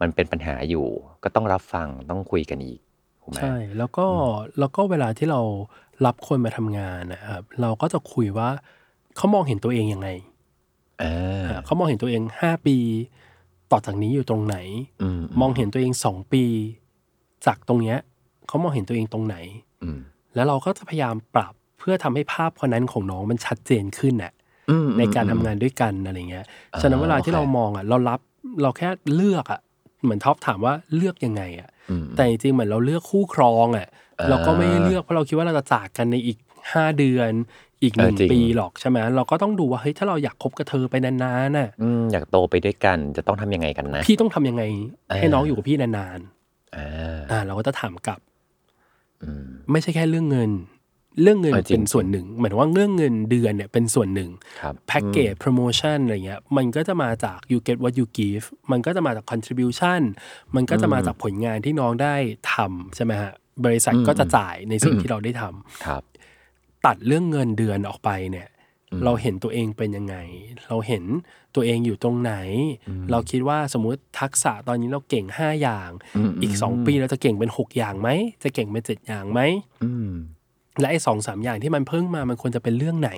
[0.00, 0.86] มันเป็นปัญหาอยู่
[1.24, 2.80] ก็ต้องรับฟังต้องคุยกันอีก
[3.22, 4.06] ถูกไหมใช่ แล้วก็
[4.58, 5.40] แล้วก็เวลาที่เรา
[6.06, 8.50] รับคนมาทำงานนะครับเราก็จะคุยว่า
[9.16, 10.08] เขามองเห็นตัวเองยังไง
[11.02, 11.14] อ่า
[11.48, 12.76] อ่าเขามองเห็นตัวเองห้าปี
[13.72, 14.56] ต่อจากนี้อยู่ตรงไหน
[15.02, 16.44] อืมมองเห็นตัวเองสองปี
[17.46, 17.98] จากตรงเนี้ย
[18.48, 19.36] เขามองเห็นตัวเองตรงไหน
[19.82, 19.98] อืม
[20.34, 24.32] แล้วเราก็จะพยายามปรับเพื่อทำให้ภาพคนนั้นของน้องมันชัดเจนขึ้นน่ะ
[24.70, 26.44] อืมในการทำงานด้วยกันอะไรเงี้ย
[26.80, 28.20] ฉะนั้นเวลาที่โอเคเรามองอะ เรารับ
[28.62, 29.60] เราแค่เลือกอะ
[30.02, 33.88] เหมือนท็อปถามว่าเลือกยังไงอะอืมแต่จริงๆเหมือนเราเลือกคู่ครองอะ
[34.20, 36.38] อ่าเราก็ไม่ได้เลือกเพราะเราคิดว่าเราจะจากกันในอีก
[36.72, 37.30] ห้าเดือน
[37.82, 41.14] อีกหนึ่งเออจริงปีหรอกใช่ไหมเราก็ต้องดูว่าเฮ้ยถ้าเราอยากคบกับเธอไปนา
[41.48, 44.62] นๆน่ะอืมอยากโตไปด้วยกันจะต้องทำยังไงกันนะ พี่ต้องทำยังไง
[45.10, 46.20] อ่าให้น้องอยู่กับพี่นาน
[46.76, 48.27] อ่าๆอ่าเราก็จะถามกลับอืม
[49.70, 50.50] ไม่ใช่แค่เรื่องเงิน
[51.22, 60.02] เรื่องเงินเออจริงเป็นส่วนหนึ่งหมายถึงว่าเรื่องเงินเดือนเนี่ยเป็นส่วนหนึ่งครับแพ็กเกจโปรโมชั่นอะไรเงี้ยมันก็จะมาจาก you get what you give มันก็จะมาจาก contribution
[60.54, 62.14] มันก็จะมาจากผลงานที่น้องได้
[62.52, 63.32] ทำใช่ไหมฮะ
[63.64, 66.02] บริษัทก็จะจ่ายในสิ่งที่เราได้ทำครับ
[66.86, 68.48] ตัดเรื่องเงินเดือนออกไปเนี่ย
[69.04, 70.16] เราเห็นตัวเองเป็นยังไง
[70.66, 71.04] เราเห็น
[71.54, 72.34] ตัวเองอยู่ตรงไหน
[73.10, 78.08] เราคิดว่าสมมุติทักษะตอนนี้เราเก่ง5อย่างอืมอีก2ปีเราจะเก่งเป็น6อย่างไหม
[78.42, 79.40] จะเก่งเป็น7อย่างไหม
[79.84, 80.10] อืม
[80.80, 83.12] และไอ้สองสามอย่างที่มันเพิ่งมามันควรจะเป็นเรื่องไหน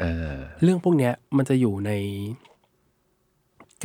[0.00, 1.92] เออเรื่องพวกเนี้ยมันจะอยู่ใน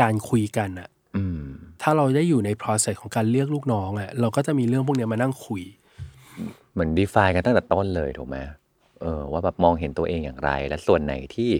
[0.01, 1.43] การคุยกันอะอืม
[1.81, 5.63] ถ้าเราได้อยู่ใน process ของการเลือกลูกน้องอะเราก็จะมีเรื่องพวกเนี้ยมานั่งคุย
[6.73, 8.37] เหมือน define กันตั้งแต่ต้นเลยถูกไหม
[9.03, 11.51] เออว่าแบบมองเห็นตัวเองอย่างไร และส่วนไหนที่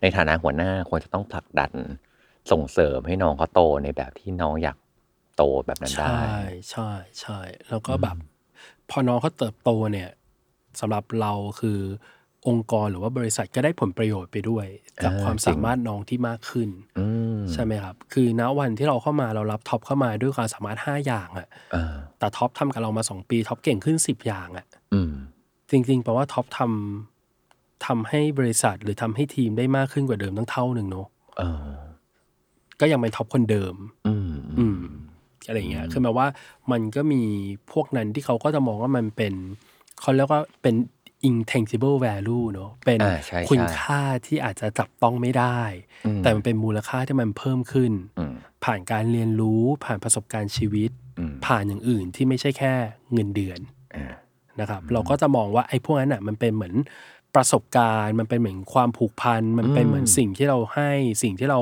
[0.00, 1.72] ในฐานะหัวหน้าควรจะต้องผลักดัน
[2.50, 4.78] ส่งเสริมให้น้องเขาโตในแบบที่น้องอยาก
[5.36, 6.30] โตแบบนั้นได้ ใช่
[6.70, 6.90] ใช่
[7.20, 7.38] ใช่
[7.68, 8.16] แล้วก็แบบ
[8.90, 10.10] พอน้องเขาเติบโตเนี่ย
[10.80, 11.80] สำหรับเราคือ
[12.48, 14.66] องค์กรหรือว่าบริษัทก็ได้ผลประโยชน์ไปด้วย
[15.02, 25.14] จากอ่าความจริงสามารถน้องที่มากขึ้นอืมใช่ไหมครับ คือณวันที่เราเข้ามาเรารับท็อปเข้ามาด้วยความสามารถ 5 อย่างอะเออแต่ท็อปทำกับเรามา 2 ปีท็อปเก่งขึ้น 10 อย่างอะอืม
[25.70, 31.06] จริงๆแปลว่าท็อปทำทำให้บริษัทหรือทำให้ทีมได้มากขึ้นกว่าเดิมตั้งเท่าหนึ่งเนาะ
[31.38, 31.70] เออ
[32.80, 33.74] ก็ยังเป็นท็อปคนเดิม
[34.08, 34.80] อืมอืม
[35.46, 36.28] อะไรอย่างเงี้ย คือหมายว่า
[36.72, 37.22] มันก็มี
[37.72, 39.34] พวกนั้นที่เขาก็จะมองว่ามันเป็น
[40.00, 40.74] เขาเรียกว่าเป็น
[41.30, 45.60] intangible value เนอะเป็นอ่าใช่คุณใช่ค่าที่อาจจะจับต้องไม่ได้
[46.06, 52.72] อืมแต่มันเป็นมูลค่าที่มันเพิ่มขึ้นอืมผ่านการเรียนรู้ผ่านประสบการณ์ชีวิตอืมผ่านอย่างอื่นที่ไม่ใช่แค่
[53.12, 53.60] เงินเดือน
[53.96, 54.14] อ่า
[54.60, 56.74] นะครับ เราก็จะมองว่าไอ้พวกนั้นอะมันเป็นเหมือน
[57.34, 60.90] ประสบการณ์ มันเป็นเหมือนความผูกพัน มันเป็นเหมือนสิ่งที่เราให้
[61.22, 61.60] สิ่งที่เรา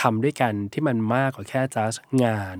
[0.00, 2.58] ทำด้วยกันที่มันมากกว่าแค่ just งาน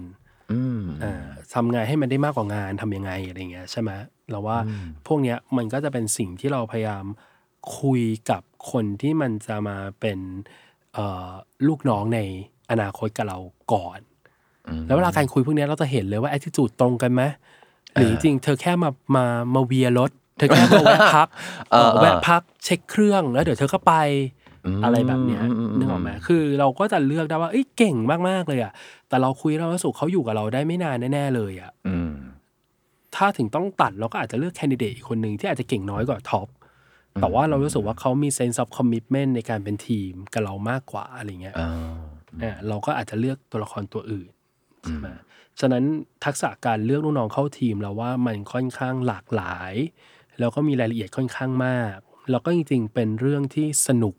[0.53, 1.25] อืมอ่า
[1.55, 3.91] ทำงานให้มันได้มากกว่างานทำยังไงอะไรเงี้ยใช่ไหม
[4.31, 4.59] เราว่า
[5.07, 7.05] พวกเนี้ยมันก็จะเป็นสิ่งที่เราพยายาม
[7.81, 10.19] คุยกับคนที่มันจะมาเป็น
[10.95, 11.31] เอ่อ
[11.69, 12.21] ลูกน้องใน
[12.71, 13.39] อนาคตกับเรา
[13.73, 14.01] ก่อน
[14.87, 17.23] แล้วเวลาการคุยพวกเนี้ยเราจะเห็นเลยว่า attitude ตรงกันไหม
[17.99, 19.25] หรือจริงๆเธอแค่มามา
[19.55, 21.29] มาเวียรถ เธอแค่มาแวะพัก
[21.71, 23.95] เอ่อแวะพักเช็คเครื่องแล้วเดี๋ยวเธอก็ไป
[24.85, 25.43] อะไรแบบเนี้ย
[25.79, 27.97] นึกออกไหมคือเราก็จะเลือกได้ว่าเอ้ยเก่ง
[28.29, 28.73] มากๆเลยอะ
[29.09, 32.13] แต่เราคุยแล้วรู้สึกเขาอยู่กับเราได้ไม่นานแน่ๆเลยอะอืม
[33.17, 36.49] ถ้าถึงต้องตัดเราก็อาจจะเลือกแคนดิเดตอีกคนหนึ่งที่อาจจะเก่งน้อยกว่าท็อป
[37.21, 41.71] แต่ว่าเรารู้สึกว่าเขามี sense of commitment ในการเป็นทีมกับเรามากกว่าอะไรเงี้ยอ่า
[42.43, 44.29] อ่าเราก็อาจจะเลือกตัวละครตัวอื่น
[44.87, 45.09] ใช่ไหม
[45.61, 45.85] ฉะนั้น
[46.25, 49.73] ทักษะการเลือกลูกน้องเข้าทีมเราว่ามันค่อนข้างหลากหลาย
[50.39, 51.97] แล้วก็มีรายละเอียดค่อนข้างมาก
[52.31, 54.15] แล้วก็จริงๆเป็นเรื่องที่สนุก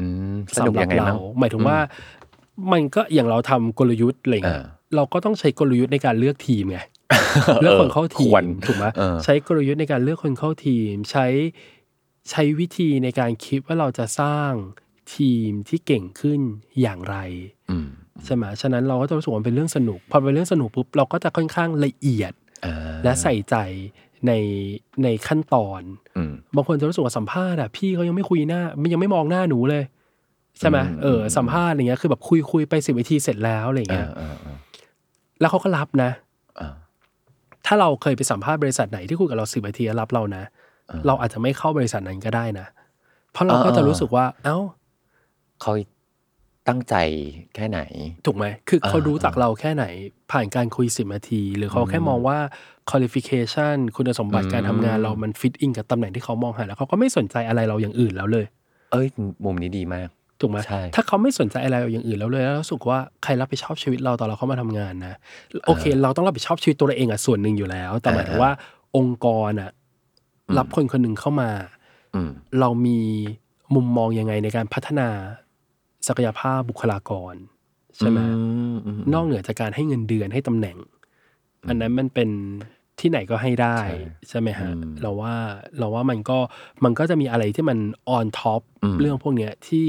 [0.00, 1.78] อืมสนุกสำหรัยังไงเราบ้างหมายถึงว่า
[2.72, 6.78] มันก็อย่างเราทำกลยุทธ์อะไรเงี้ยเออเราก็ต้องใช้กลยุทธ์ในการเลือกทีมไง
[7.62, 11.26] เลือกคนเข้าทีควมรถูกไหมเออใช้กลยุทธ์ในการเลือกคนเข้าทีม ใช้
[12.30, 14.52] ใช้วิธีในการคิดว่าเราจะสร้าง
[15.16, 16.40] ทีมที่เก่งขึ้น
[16.80, 17.16] อย่างไร
[17.70, 17.90] อืม
[18.26, 22.32] ใช่ไหมฉะนั้นเราก็จะรู้สึกว่ามันเป็นเรื่องสนุก พอเป็นเรื่องสนุกปุ๊บเราก็จะค่อนข้างละเอียด
[22.64, 23.56] อ่าและใส่ใจ
[24.26, 24.32] ใน
[25.04, 25.82] ในขั้นตอน
[26.16, 29.84] อืมบางคนจะรู้สึกว่าสัมภาษณ์อะพี่เขายังไม่คุยหน้ามันยังไม่มองหน้าหนูเลย
[30.58, 34.56] ใช่ไหมอืมเออสัมภาษณ์อะไรเงี้ยคือแบบคุยคุยไปสิบนาทีเสร็จแล้วอะไรอ่าเงี้ยอ่าอ่า
[35.40, 36.10] แล้วเขาก็รับนะ
[36.60, 36.74] อ่า
[37.66, 40.42] ถ้าเราเคยไปสัมภาษณ์บริษัทไหนที่คุยกับเราสิบนาทีแล้วรับเรานะ
[40.90, 42.66] อ่าเราอาจจะไม่เข้าบริษัทนั้นก็ได้นะ
[43.32, 44.58] เพราะเราก็จะรู้สึกว่า เอ้า
[45.60, 45.72] เขา
[46.68, 46.94] ตั้งใจ
[47.54, 47.80] แค่ไหน
[48.26, 49.84] ถูกไหม คือเขาอ่ารู้จักเราแค่ไหน
[50.32, 52.38] ผ่านการคุยสิบนาที หรือเขาแค่มองว่า
[52.90, 58.46] qualification คุณสมบัติการทำงานเรามันฟิตอินกับตำแหน่งที่เขามองหา แล้วเขาก็ไม่สนใจอะไรเราอย่างอื่นแล้วเลย
[58.92, 59.06] เอ้ย
[59.44, 60.08] มุมนี้ดีมาก
[60.40, 65.16] ถูกไหมใช่ถ้าเขาไม่สนใจอะไรเราอย่างอื่นแล้วเลย แล้วรู้สึกว่าใครรับผิดชอบชีวิตเราตอนเราเข้ามาทำงานนะ
[65.66, 68.52] โอเค เราต้องรับผิดชอบชีวิตตัวเราเองอะส่วนหนึ่งอยู่แล้ว แต่หมายถึงว่า
[68.96, 69.70] องค์กรอะ
[70.58, 71.50] รับคนคนหนึ่งเข้ามา
[72.14, 73.00] อืมเรามี
[73.74, 75.08] มุมมองยังไงในการพัฒนา
[76.08, 77.34] ศักยภาพบุคลากร
[77.96, 78.28] ใช่ไหมอื
[78.86, 80.76] อืมนอกเหนือจากการให้เงินเดือนให้ตำแหน่ง
[81.68, 82.28] อันนั้นมันเป็น
[83.00, 83.96] ที่ไหนก็ให้ได้ใช่
[84.28, 85.34] ใช่ไหมฮะอืมเราว่า
[85.78, 86.38] เราว่ามันก็
[86.84, 87.78] มันก็จะมีอะไรที่มัน
[88.16, 89.88] on top อืมเรื่องพวกเนี้ยที่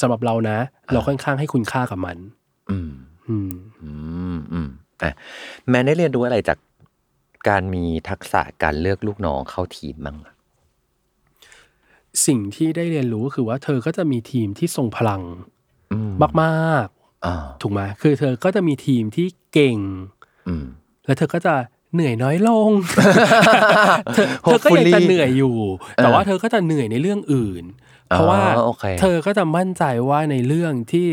[0.00, 0.58] สำหรับเรานะ
[0.92, 2.16] เราค่อนข้างให้คุณค่ากับมัน
[2.70, 2.90] อืม
[3.28, 3.90] อืม อื
[4.36, 4.68] ม อืม
[5.02, 5.12] อะ
[5.68, 6.58] แมนได้เรียนรู้อะไรจาก
[7.48, 10.33] การมีทักษะการเลือกลูกน้องเข้าทีมบ้างอะ
[12.26, 15.22] สิ่งที่ได้เรียนรู้ก็คือว่าเธอก็จะมีทีมที่ทรงพลัง
[15.92, 16.12] อืม
[16.42, 16.86] มาก
[17.26, 19.78] อ่าๆถูกไหมคือเธอก็จะมีทีมที่เก่ง
[20.48, 20.66] อืม
[21.06, 21.54] แล้วเธอก็จะ
[21.94, 22.70] เหนื่อยน้อยลง
[24.14, 25.56] เธอเธอก็ยัง Hopefully จะเหนื่อยอยู่
[25.96, 27.64] แต่ว่าเธอก็จะเหนื่อยในเรื่องอื่น
[28.08, 31.10] เพราะว่าอ๋อโอเคเธอก็จะมั่นใจว่าในเรื่องที่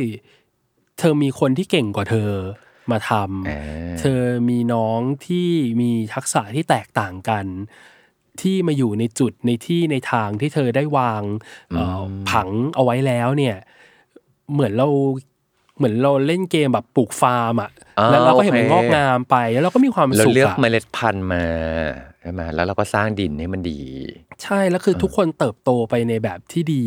[1.00, 2.30] เธอมีคนที่เก่งกว่าเธอ
[2.92, 5.50] มาทอ่าำเธอมีน้องที่
[5.82, 7.46] มีทักษะที่แตกต่างกัน
[8.42, 11.24] ที่มาอยู่ในจุดในที่ในทางที่เธอได้วาง
[11.70, 13.56] เอ่ออผังเอาไว้แล้วเนี่ย
[14.54, 14.88] เหมือนเรา
[15.78, 21.46] เหมือนเราเล่นเกมแบบปลูกฟาร์มอะอ่าแล้วเราก็เห็นมันโอเคงอกงามไป แล้วเราก็มีความเราสุขเลือกอะเมล็ดพันธุ์มา
[22.22, 23.82] ใช่ไหมแล้วเราก็สร้างดินให้มันดี
[24.44, 26.86] ใช่แล้วคือทุกคนเติบโตไปในแบบที่ดี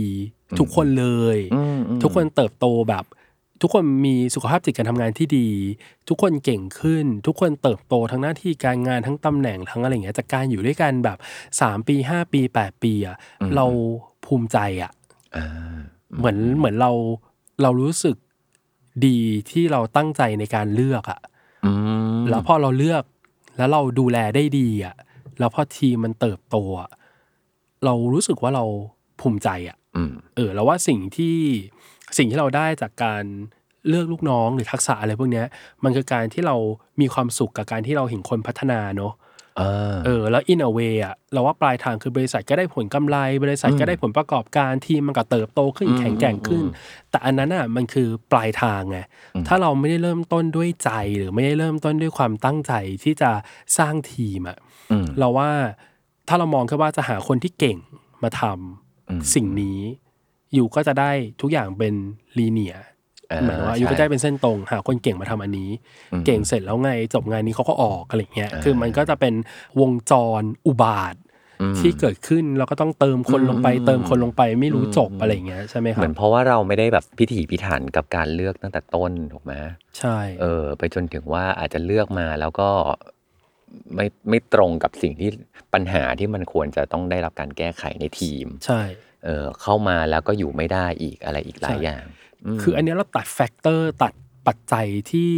[0.59, 3.05] ทุกคนเลยอืมอืมทุกคนเติบโตแบบ
[3.63, 5.49] ทุกคนมีสุขภาพจิตการทำงานที่ดี
[6.09, 11.19] ทุกคนเก่งขึ้น ทุกคนเติบโตทั้งหน้าที่การงานทั้งตำแหน่งทั้งอะไรอย่างเงี้ยจากการอยู่ด้วยกันแบบ
[11.61, 13.17] สามปีห้าปีแปดปีอะ
[13.57, 13.67] เรา
[14.25, 14.93] ภูมิใจอะ
[15.37, 15.47] อ่า
[16.19, 16.93] เหมือนเหมือนเรา
[17.63, 18.17] เรารู้สึก
[19.07, 19.19] ดี
[19.51, 21.21] ที่เราตั้งใจในการเลือกอะ
[21.65, 21.73] อื
[22.17, 23.05] มแล้วพอเราเลือก
[23.57, 24.95] แล้วเราดูแลได้ดีอะ
[25.39, 26.91] แล้วพอทีมมันเติบโตอะ
[27.85, 28.65] เรารู้สึกว่าเรา
[29.21, 31.37] ภูมิใจอะอืมเออแล้วว่าสิ่งที่
[32.17, 33.25] สิ่งที่เราได้จากการ
[33.89, 35.47] เลือกลูกน้องหรือทักษะอะไรพวกเนี้ย
[35.85, 36.57] มันคือการที่เรา
[37.01, 39.13] มีความสุขกับการที่เราเห็นคนพัฒนาเนอะ
[39.61, 46.65] อ่าเออแล้ว in a way อะเราว่าปลายทางคือบริษัทก็ได้ผลกำไร บริษัทก็ได้ผลประกอบการทีมมันก็เติบโตขึ้นแข็งแกร่งขึ้น
[47.11, 48.99] แต่อันนั้นอะมันคือปลายทางไง
[49.49, 52.73] ถ้าเราไม่ได้เริ่มต้นด้วยใจหรือไม่ได้เริ่มต้นด้วยความตั้งใจ
[53.05, 53.31] ที่จะ
[53.79, 54.59] สร้างทีมอะ
[54.93, 55.51] อืมเราว่า
[56.29, 57.79] ถ้าเรามองแค่ว่าจะหาคนที่เก่ง
[58.23, 60.04] มาทำอืมสิ่งนี้อ
[60.59, 61.11] ยู่ก็จะได้
[61.43, 61.95] ทุกอย่างเป็น
[62.39, 62.77] ลีเนีย
[63.31, 65.71] อ่าหมายถึงว่าใช่อยู่ก็จะได้เป็นเส้นตรงหาคนเก่งมาทำอันนี้
[66.13, 69.35] อืมเก่งเสร็จแล้วไงจบงานนี้เขาก็ออกอะไรเงี้ยอ่าคือมันก็จะเป็น
[69.81, 71.17] วงจรอุบาท
[71.61, 79.53] อืมที่เกิดขึ้นแล้วก็ต้องเติมคนลงไปอืมเติมคนลงไปไม่รู้อืมจบอะไรเงี้ยใช่ไหมคเหรัมือบนเพราะว่าเราไม่ได้แบบพิถีพิถันกับการเลือกตั้งแต่ต้นถูกไหม
[79.99, 82.69] ใช่เออ ไปจนถึงว่าอาจจะเลือกมาแล้วก็
[83.95, 85.31] ไม่ไม่ตรงกับสิ่งที่
[85.75, 88.81] ปัญหาที่มันควรจะต้องได้รับการแก้ไขในทีม ใช่
[89.25, 92.03] เออเข้ามาแล้วก็อยู่ไม่ได้อีกอะไรอีกหลายอย่าง
[92.55, 94.13] มคืออันเนี้ยเราตัด factor ตัด
[94.47, 95.33] ปัจจัยที่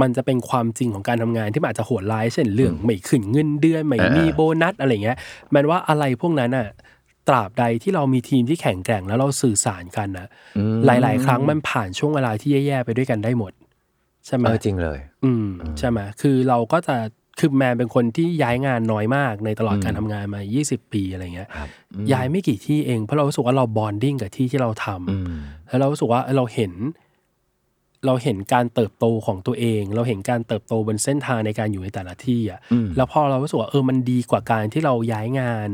[0.00, 5.16] มันจะเป็นความจริงของการทำงานที่มันอาจจะโหดร้ายเช่นเรื่องไม่ขึ้นเงินเดือนไม่มีโบนัสอะไรเงี้ย
[5.50, 6.68] แมนว่าอะไรพวกนั้นอะ
[7.28, 13.52] ตราบใดที่เรามีทีมที่แข็งแกร่งแล้วเราสื่อสารกันนะอืมหลาย ๆ ครั้งมันผ่านช่วงเวลาที่แย่ๆไปด้วยกันได้หมด
[14.26, 15.48] ใช่ไหมเออจริงเลย อืม
[15.78, 16.96] ใช่ไหมคือเราก็จะ
[17.38, 21.68] คือแมนเป็นคนที่ย้ายงานน้อยมากในตลอดการทำงานมา 20 ปีอะไรเงี้ยครับ
[22.12, 25.34] ย้ายไม่กี่ที่เองเพราะเรารู้สึกว่าเรา bonding กับที่ที่เราทำอืม
[25.68, 26.72] แล้วเรารู้สึกว่าเราเห็น
[28.06, 35.68] เราเห็นการเติบโตของตัวเอง เราเห็นการเติบโตบนเส้นทางในการอยู่ในแต่ละที่อะอืมแล้วพอเรารู้สึกว่าเออมันดีกว่าการที่เราย้ายงาน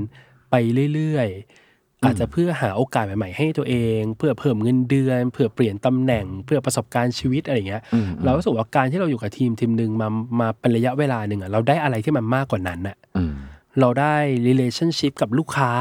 [0.50, 0.54] ไป
[0.94, 1.67] เรื่อยๆ
[2.04, 10.08] อาจจะเพื่อหาโอกาสใหม่ ๆ ให้ตัวเอง เพื่อเพิ่มเงินเดือน เพื่อเปลี่ยนตำแหน่ง เพื่อประสบการณ์ชีวิตอะไรอย่างเงี้ยอืมเรารู้สึกว่าการที่เราอยู่กับทีมทีมหนึ่งมา
[10.40, 13.34] มาเป็นระยะเวลาหนึ่งอะ เราได้อะไรที่มันมากกว่านั้นอะอืม
[13.80, 14.14] เราได้
[14.46, 15.72] relationship กับลูกค้า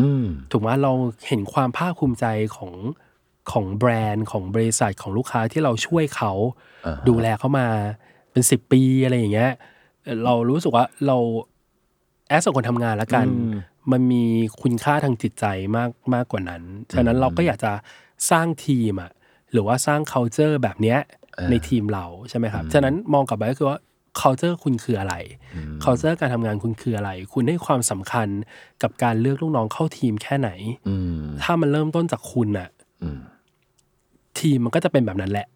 [0.00, 0.92] อืมถูกไหมเรา
[1.28, 2.72] เห็นความภาคภูมิใจของ
[3.52, 6.32] ของแบรนด์ของบริษัทของลูกค้าที่เราช่วยเขา
[6.86, 7.66] อ่าฮะดูแลเขามา
[8.32, 9.52] เป็นสิบปีอะไรอย่างเงี้ย
[10.02, 11.18] เอ่อเรารู้สึกว่าเรา
[12.28, 13.26] แอสคนทำงานแล้วกัน
[13.92, 14.24] มันมี
[14.62, 15.44] คุณค่าทางจิตใจ
[15.76, 16.62] มากมากกว่านั้น
[16.92, 17.72] ฉะนั้นเราก็อยากจะ
[18.30, 19.10] สร้างทีมอะ
[19.52, 20.98] หรือว่าสร้าง culture แบบเนี้ย
[21.50, 23.78] ในทีมเราใช่ไหมครับ ฉะนั้นมองกลับไปก็คือว่า
[24.20, 25.14] culture คุณคืออะไร
[25.84, 28.28] culture การทำงานคุณคืออะไร คุณให้ความสำคัญ
[28.82, 30.50] กับการเลือกลูกน้องเข้าทีมแค่ไหน
[30.88, 32.68] อืมถ้ามันเริ่มต้นจากคุณน่ะ
[33.02, 33.20] อืม
[34.38, 35.46] ทีมมันก็จะเป็นแบบนั้นแหละ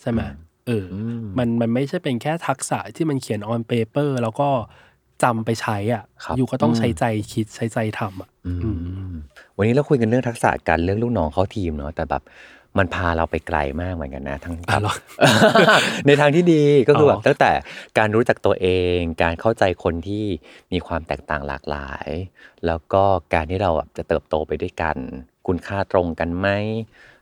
[0.00, 0.20] ใช่ไหม
[0.66, 4.48] เอออมมันมันไม่ใช่เป็นแค่ทักษะที่มันเขียน on paper แล้วก็
[5.22, 8.52] จำไปใช้อะครับอยู่ก็ต้องอืมใช้ใจคิดใช้ใจทำอะอื
[9.10, 9.14] ม
[9.56, 12.22] วันนี้เราคุยกันเรื่องทักษะการเลือกลูกน้องเข้าทีมเนาะแต่แบบ
[12.78, 14.94] มันพาเราไปไกลมากเหมือนกันนะทั้งอะเหรอ
[16.06, 17.52] ในทางที่ดีก็คือออแบบตั้งแต่
[17.98, 18.66] การรู้จักตัวเอ
[18.96, 20.24] ง การเข้าใจคนที่
[20.72, 22.08] มีความแตกต่างหลากหลาย
[22.66, 23.02] แล้วก็
[23.34, 24.96] การที่เราแบบจะเติบโตไปด้วยกัน
[25.46, 26.48] คุณค่าตรงกันไหม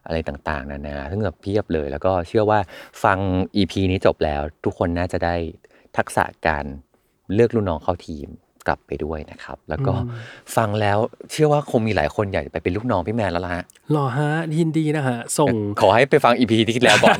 [0.07, 2.61] อะไรต่างๆนานาทั้งแบบเพียบเลย แล้วก็เชื่อว่า
[3.05, 3.19] ฟัง
[3.57, 5.35] EP นี้จบแล้ว ทุกคนน่าจะได้
[5.97, 6.65] ทักษะการ
[7.35, 8.29] เลือกลูกน้องเข้าทีม
[8.67, 10.11] กลับไปด้วยนะครับ แล้วก็อืม
[10.57, 10.99] ฟังแล้ว
[11.33, 17.19] เชื่อว่าคงมีหลายคนอยากจะไปเป็นลูกน้องพี่แมนแล้วล่ะฮะหล่อฮะยินดีนะฮะส่งขอให้ไปฟัง EP ที่แล้วก่อน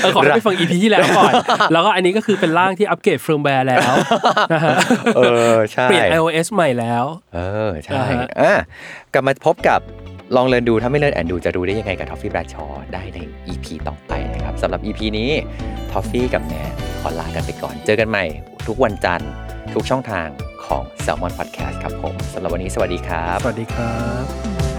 [0.00, 1.32] เออขอให้ไปฟัง EP ที่แล้วก่อน
[1.72, 3.88] แล้วก็อันนี้ก็คือเป็นร่างที่อัปเกรดเฟิร์มแวร์แล้ว
[4.52, 4.76] นะฮะ
[5.16, 5.20] เอ
[5.52, 8.52] อใช่เปลี่ยน iOS ใหม่แล้ว เออใช่อ่าฮะอะ
[9.12, 9.80] กลับมาพบกับ
[10.36, 13.18] ลอง Learn ดูถ้าไม่ learn and do จะรู้ได้ยังไงกับท้อฟฟี่แบรดชอว์ได้ใน
[13.48, 15.30] EP ต่อไปนะครับสำหรับ EP นี้
[15.90, 18.24] ท้อฟฟี่กับแมนขอลากันไปก่อน เจอกันใหม่
[18.66, 19.30] ทุกวันจันทร์
[19.74, 20.28] ทุกช่องทาง
[20.66, 24.69] ของ Salmon Podcast ครับผมสำหรับวันนี้สวัสดีครับ สวัสดีครับ